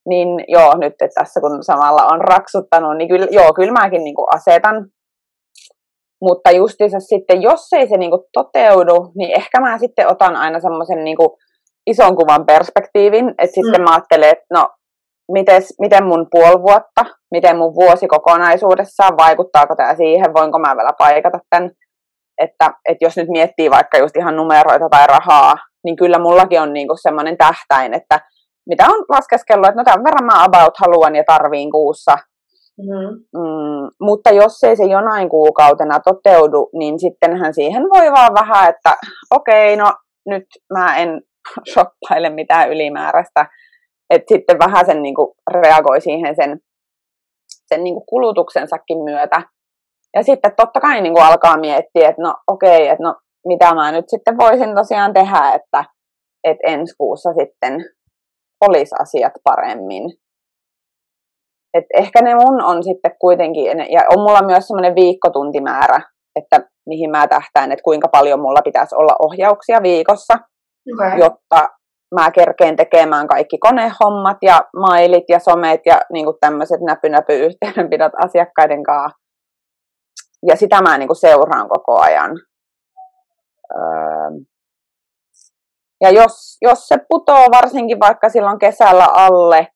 [0.09, 4.26] niin joo, nyt että tässä kun samalla on raksuttanut, niin kyllä, joo, kyllä mäkin niinku
[4.36, 4.86] asetan.
[6.22, 11.03] Mutta justiinsa sitten, jos ei se niinku toteudu, niin ehkä mä sitten otan aina semmoisen
[11.03, 11.38] niinku
[11.88, 13.84] ison kuvan perspektiivin, että sitten mm.
[13.84, 14.70] mä ajattelen, että no,
[15.32, 20.93] mites, miten mun puoli vuotta, miten mun vuosi kokonaisuudessaan, vaikuttaako tämä siihen, voinko mä vielä
[20.97, 21.71] paikata tämän,
[22.42, 26.74] että, että jos nyt miettii vaikka just ihan numeroita tai rahaa, niin kyllä mullakin on
[26.74, 28.20] niinku semmoinen tähtäin, että
[28.70, 32.18] mitä on laskeskellut, että no tämän verran mä about haluan ja tarviin kuussa.
[32.78, 33.42] Mm-hmm.
[33.42, 38.93] Mm, mutta jos ei se jonain kuukautena toteudu, niin sittenhän siihen voi vaan vähän, että
[39.32, 39.93] okei, okay, no
[40.26, 41.22] nyt mä en
[41.74, 43.46] shoppaile mitään ylimääräistä.
[44.09, 46.59] Että sitten vähän sen niin kuin reagoi siihen sen,
[47.68, 49.42] sen niin kuin kulutuksensakin myötä.
[50.16, 53.16] Ja sitten totta kai niin kuin alkaa miettiä, että no okei, okay, että no
[53.47, 55.86] mitä mä nyt sitten voisin tosiaan tehdä, että,
[56.43, 57.74] että ensi kuussa sitten
[58.67, 60.04] olisi asiat paremmin.
[61.78, 66.01] Et ehkä ne mun on sitten kuitenkin, ja on mulla myös semmoinen viikkotuntimäärä,
[66.36, 70.34] että mihin mä tähtään, että kuinka paljon mulla pitäisi olla ohjauksia viikossa
[70.93, 71.20] okay.
[71.20, 71.70] jotta
[72.16, 79.26] mä kerkeen tekemään kaikki konehommat ja mailit ja somet ja niin tämmöiset näpy-näpy-yhteydenpidot asiakkaiden kanssa.
[80.47, 82.32] Ja sitä mä niin kuin seuraan koko ajan.
[83.76, 84.39] Öö.
[86.01, 89.68] Ja jos, jos se putoo varsinkin vaikka silloin kesällä alle,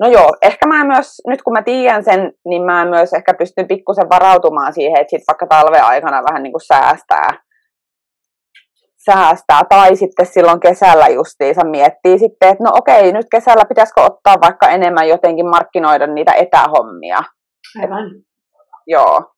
[0.00, 3.68] no joo, ehkä mä myös, nyt kun mä tiedän sen, niin mä myös ehkä pystyn
[3.68, 7.48] pikkusen varautumaan siihen, että sit vaikka talven aikana vähän niin kuin säästää
[9.10, 9.60] säästää.
[9.68, 14.68] Tai sitten silloin kesällä justiinsa miettii sitten, että no okei, nyt kesällä pitäisikö ottaa vaikka
[14.68, 17.18] enemmän jotenkin markkinoida niitä etähommia.
[17.80, 18.06] Aivan.
[18.06, 18.22] Et,
[18.86, 19.32] joo,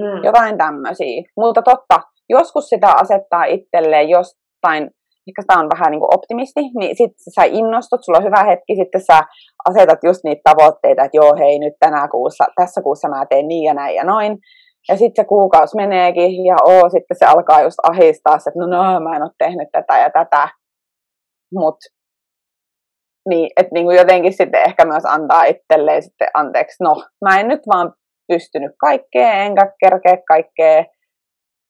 [0.00, 0.24] Mm.
[0.24, 1.22] jotain tämmöisiä.
[1.36, 4.82] Mutta totta, joskus sitä asettaa itselleen jostain,
[5.28, 8.76] ehkä sitä on vähän niin kuin optimisti, niin sitten sä innostut, sulla on hyvä hetki,
[8.76, 9.20] sitten sä
[9.68, 13.64] asetat just niitä tavoitteita, että joo hei nyt tänä kuussa, tässä kuussa mä teen niin
[13.64, 14.38] ja näin ja noin.
[14.88, 19.00] Ja sitten se kuukausi meneekin ja oo, sitten se alkaa just ahistaa, että no, no
[19.00, 20.48] mä en ole tehnyt tätä ja tätä.
[21.54, 21.76] Mut
[23.28, 26.94] niin, että niin jotenkin sitten ehkä myös antaa itselleen sitten anteeksi, no
[27.24, 27.92] mä en nyt vaan
[28.30, 30.84] pystynyt kaikkeen, enkä kerkeä kaikkea,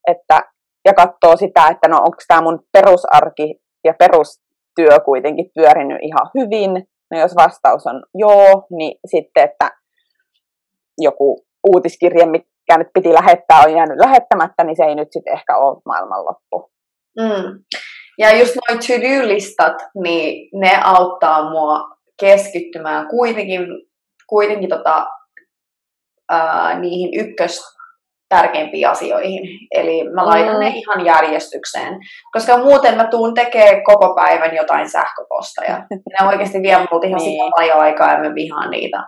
[0.09, 0.41] että,
[0.85, 6.87] ja katsoo sitä, että no onko tämä mun perusarki ja perustyö kuitenkin pyörinyt ihan hyvin.
[7.11, 9.71] No jos vastaus on joo, niin sitten, että
[10.99, 15.57] joku uutiskirje, mikä nyt piti lähettää, on jäänyt lähettämättä, niin se ei nyt sitten ehkä
[15.57, 16.71] ole maailmanloppu.
[17.19, 17.65] Mm.
[18.19, 21.81] Ja just noin to-do-listat, niin ne auttaa mua
[22.21, 23.61] keskittymään kuitenkin,
[24.29, 25.07] kuitenkin tota,
[26.31, 27.61] ää, niihin ykkös
[28.31, 29.43] tärkeimpiin asioihin.
[29.75, 30.61] Eli mä laitan mm.
[30.61, 31.99] ne ihan järjestykseen.
[32.33, 35.87] Koska muuten mä tuun tekemään koko päivän jotain sähköposteja.
[35.91, 37.53] ne oikeasti vie multa ihan niin.
[37.57, 39.03] paljon aikaa ja mä vihaan niitä.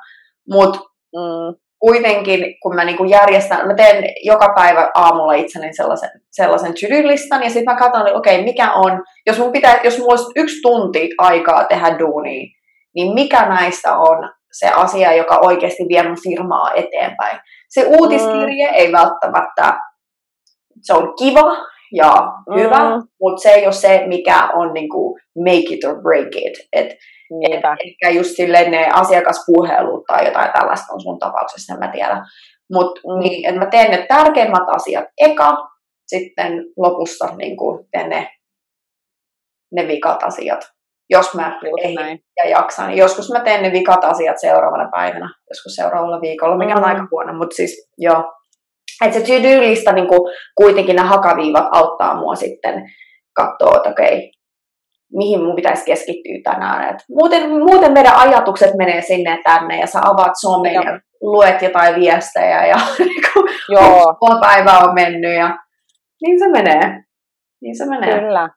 [0.50, 0.78] Mutta
[1.16, 1.56] mm.
[1.80, 7.50] kuitenkin, kun mä niinku järjestän, mä teen joka päivä aamulla itselleni sellaisen, sellaisen to-do-listan ja
[7.50, 10.60] sitten mä katson, että okei, okay, mikä on, jos, mun pitää, jos mulla olisi yksi
[10.62, 12.46] tunti aikaa tehdä duunia,
[12.94, 17.40] niin mikä näistä on se asia, joka oikeasti vie mun firmaa eteenpäin.
[17.68, 18.74] Se uutiskirje mm.
[18.74, 19.78] ei välttämättä,
[20.82, 21.56] se on kiva
[21.92, 22.12] ja
[22.54, 23.02] hyvä, mm.
[23.20, 26.68] mutta se ei ole se, mikä on niinku make it or break it.
[26.72, 31.92] Et, et, ehkä just silleen ne asiakaspuhelut tai jotain tällaista on sun tapauksessa, en mä
[31.92, 32.24] tiedä.
[32.72, 33.18] Mutta mm.
[33.18, 35.56] niin, että mä teen ne tärkeimmät asiat eka,
[36.06, 37.56] sitten lopussa niin
[37.90, 38.30] teen ne,
[39.72, 40.72] ne vikat asiat
[41.12, 42.18] jos mä ehdin näin.
[42.36, 42.88] ja jaksan.
[42.88, 46.88] Niin joskus mä teen ne vikat asiat seuraavana päivänä, joskus seuraavalla viikolla, mikä on mm.
[46.88, 48.32] aika huono, mutta siis joo.
[49.04, 50.08] Että se to-do-lista niin
[50.54, 52.90] kuitenkin ne hakaviivat auttaa mua sitten
[53.36, 54.30] katsoa, että okei, okay,
[55.12, 56.94] mihin mun pitäisi keskittyä tänään.
[56.94, 61.94] Et muuten, muuten meidän ajatukset menee sinne tänne ja sä avaat somen ja luet jotain
[61.94, 64.16] viestejä ja niinku Joo.
[64.46, 65.58] päivä on mennyt ja
[66.22, 67.04] niin se menee.
[67.62, 68.20] Niin se menee.
[68.20, 68.48] Kyllä.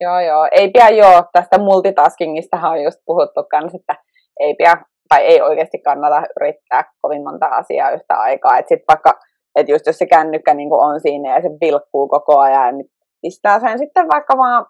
[0.00, 0.48] Joo, joo.
[0.52, 3.94] Ei pidä joo, tästä multitaskingistahan on just puhuttu kans, että
[4.40, 4.74] ei pidä,
[5.08, 8.58] tai ei oikeasti kannata yrittää kovin monta asiaa yhtä aikaa.
[8.58, 9.12] Että sit vaikka,
[9.58, 12.90] että just jos se kännykkä niin on siinä ja se vilkkuu koko ajan, niin
[13.22, 14.66] pistää sen sitten vaikka vaan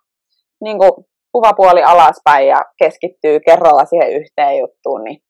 [0.64, 0.76] niin
[1.32, 5.20] kuvapuoli alaspäin ja keskittyy kerralla siihen yhteen juttuun, niin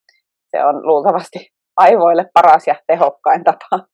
[0.51, 1.39] se on luultavasti
[1.77, 3.85] aivoille paras ja tehokkain tapa.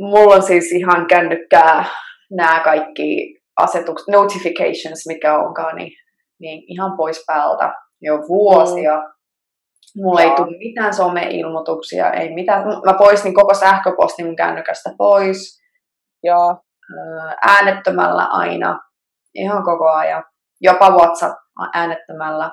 [0.00, 1.84] Mulla on siis ihan kännykkää
[2.30, 5.92] nämä kaikki asetukset, notifications, mikä onkaan, niin,
[6.40, 8.96] niin ihan pois päältä jo vuosia.
[8.96, 10.02] Mm.
[10.02, 10.30] Mulla Joo.
[10.30, 12.64] ei tule mitään some-ilmoituksia, ei mitään.
[12.84, 15.60] Mä poistin koko sähköpostin mun kännykästä pois.
[16.22, 16.56] Joo.
[17.46, 18.80] Äänettömällä aina,
[19.34, 20.24] ihan koko ajan.
[20.60, 21.34] Jopa WhatsApp
[21.74, 22.50] äänettömällä.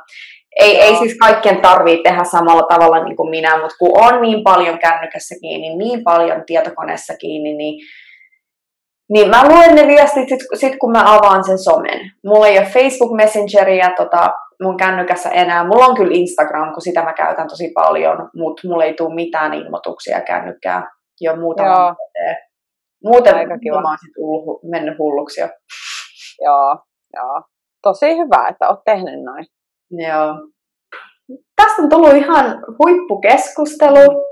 [0.60, 4.44] Ei, ei siis kaikkien tarvii tehdä samalla tavalla niin kuin minä, mutta kun on niin
[4.44, 7.86] paljon kännykässä kiinni, niin paljon tietokoneessa kiinni, niin
[9.14, 11.99] niin mä luen ne viestit sit, sit kun mä avaan sen somen.
[12.26, 14.34] Mulla ei ole Facebook Messengeria tota,
[14.64, 15.68] mun kännykässä enää.
[15.68, 19.53] Mulla on kyllä Instagram, kun sitä mä käytän tosi paljon, mutta mulla ei tule mitään
[19.53, 20.91] ilmoituksia kännykkää
[21.22, 21.95] jo muutama
[23.03, 23.82] Muuten Aika kiva.
[23.82, 25.48] mä oon sit tullut, mennyt hulluksi jo.
[26.41, 26.77] Joo,
[27.15, 27.41] joo.
[27.82, 29.45] Tosi hyvä, että oot tehnyt noin.
[29.91, 30.36] Joo.
[31.56, 32.45] Tästä on tullut ihan
[32.80, 34.26] huippukeskustelu.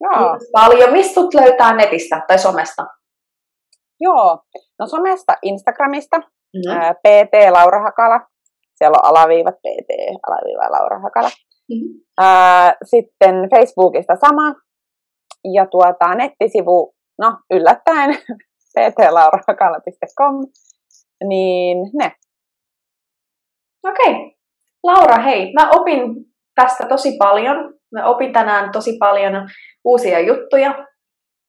[0.00, 0.38] Joo.
[0.52, 0.92] paljon.
[0.92, 2.86] Mistä löytää netistä tai somesta?
[4.00, 4.38] Joo,
[4.78, 6.80] no somesta Instagramista, mm-hmm.
[6.80, 8.20] ää, PT Laura Hakala,
[8.74, 9.90] siellä on alaviivat PT,
[10.28, 11.28] alaviiva Laura Hakala.
[11.28, 12.00] Mm-hmm.
[12.20, 14.54] Ää, sitten Facebookista sama,
[15.54, 18.18] ja tuota, nettisivu, no yllättäen,
[18.74, 20.34] ptlaurahakala.com,
[21.28, 22.12] niin ne.
[23.84, 24.12] Okei.
[24.12, 24.30] Okay.
[24.84, 26.00] Laura, hei, mä opin
[26.54, 27.74] tästä tosi paljon.
[27.92, 29.48] Mä opin tänään tosi paljon
[29.84, 30.86] uusia juttuja.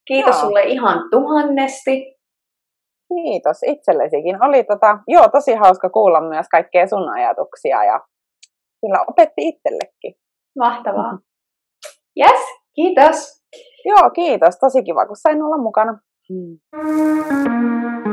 [0.07, 0.45] Kiitos Joo.
[0.45, 2.14] sulle ihan tuhannesti.
[3.07, 4.43] Kiitos itsellesikin.
[4.43, 7.99] Oli tota, joo, tosi hauska kuulla myös kaikkea sun ajatuksia ja
[8.81, 10.13] kyllä opetti itsellekin.
[10.59, 11.19] Mahtavaa.
[12.19, 12.41] Yes,
[12.75, 13.43] kiitos.
[13.85, 14.59] Joo, kiitos.
[14.59, 15.99] Tosi kiva, kun sain olla mukana.
[16.29, 18.04] Hmm.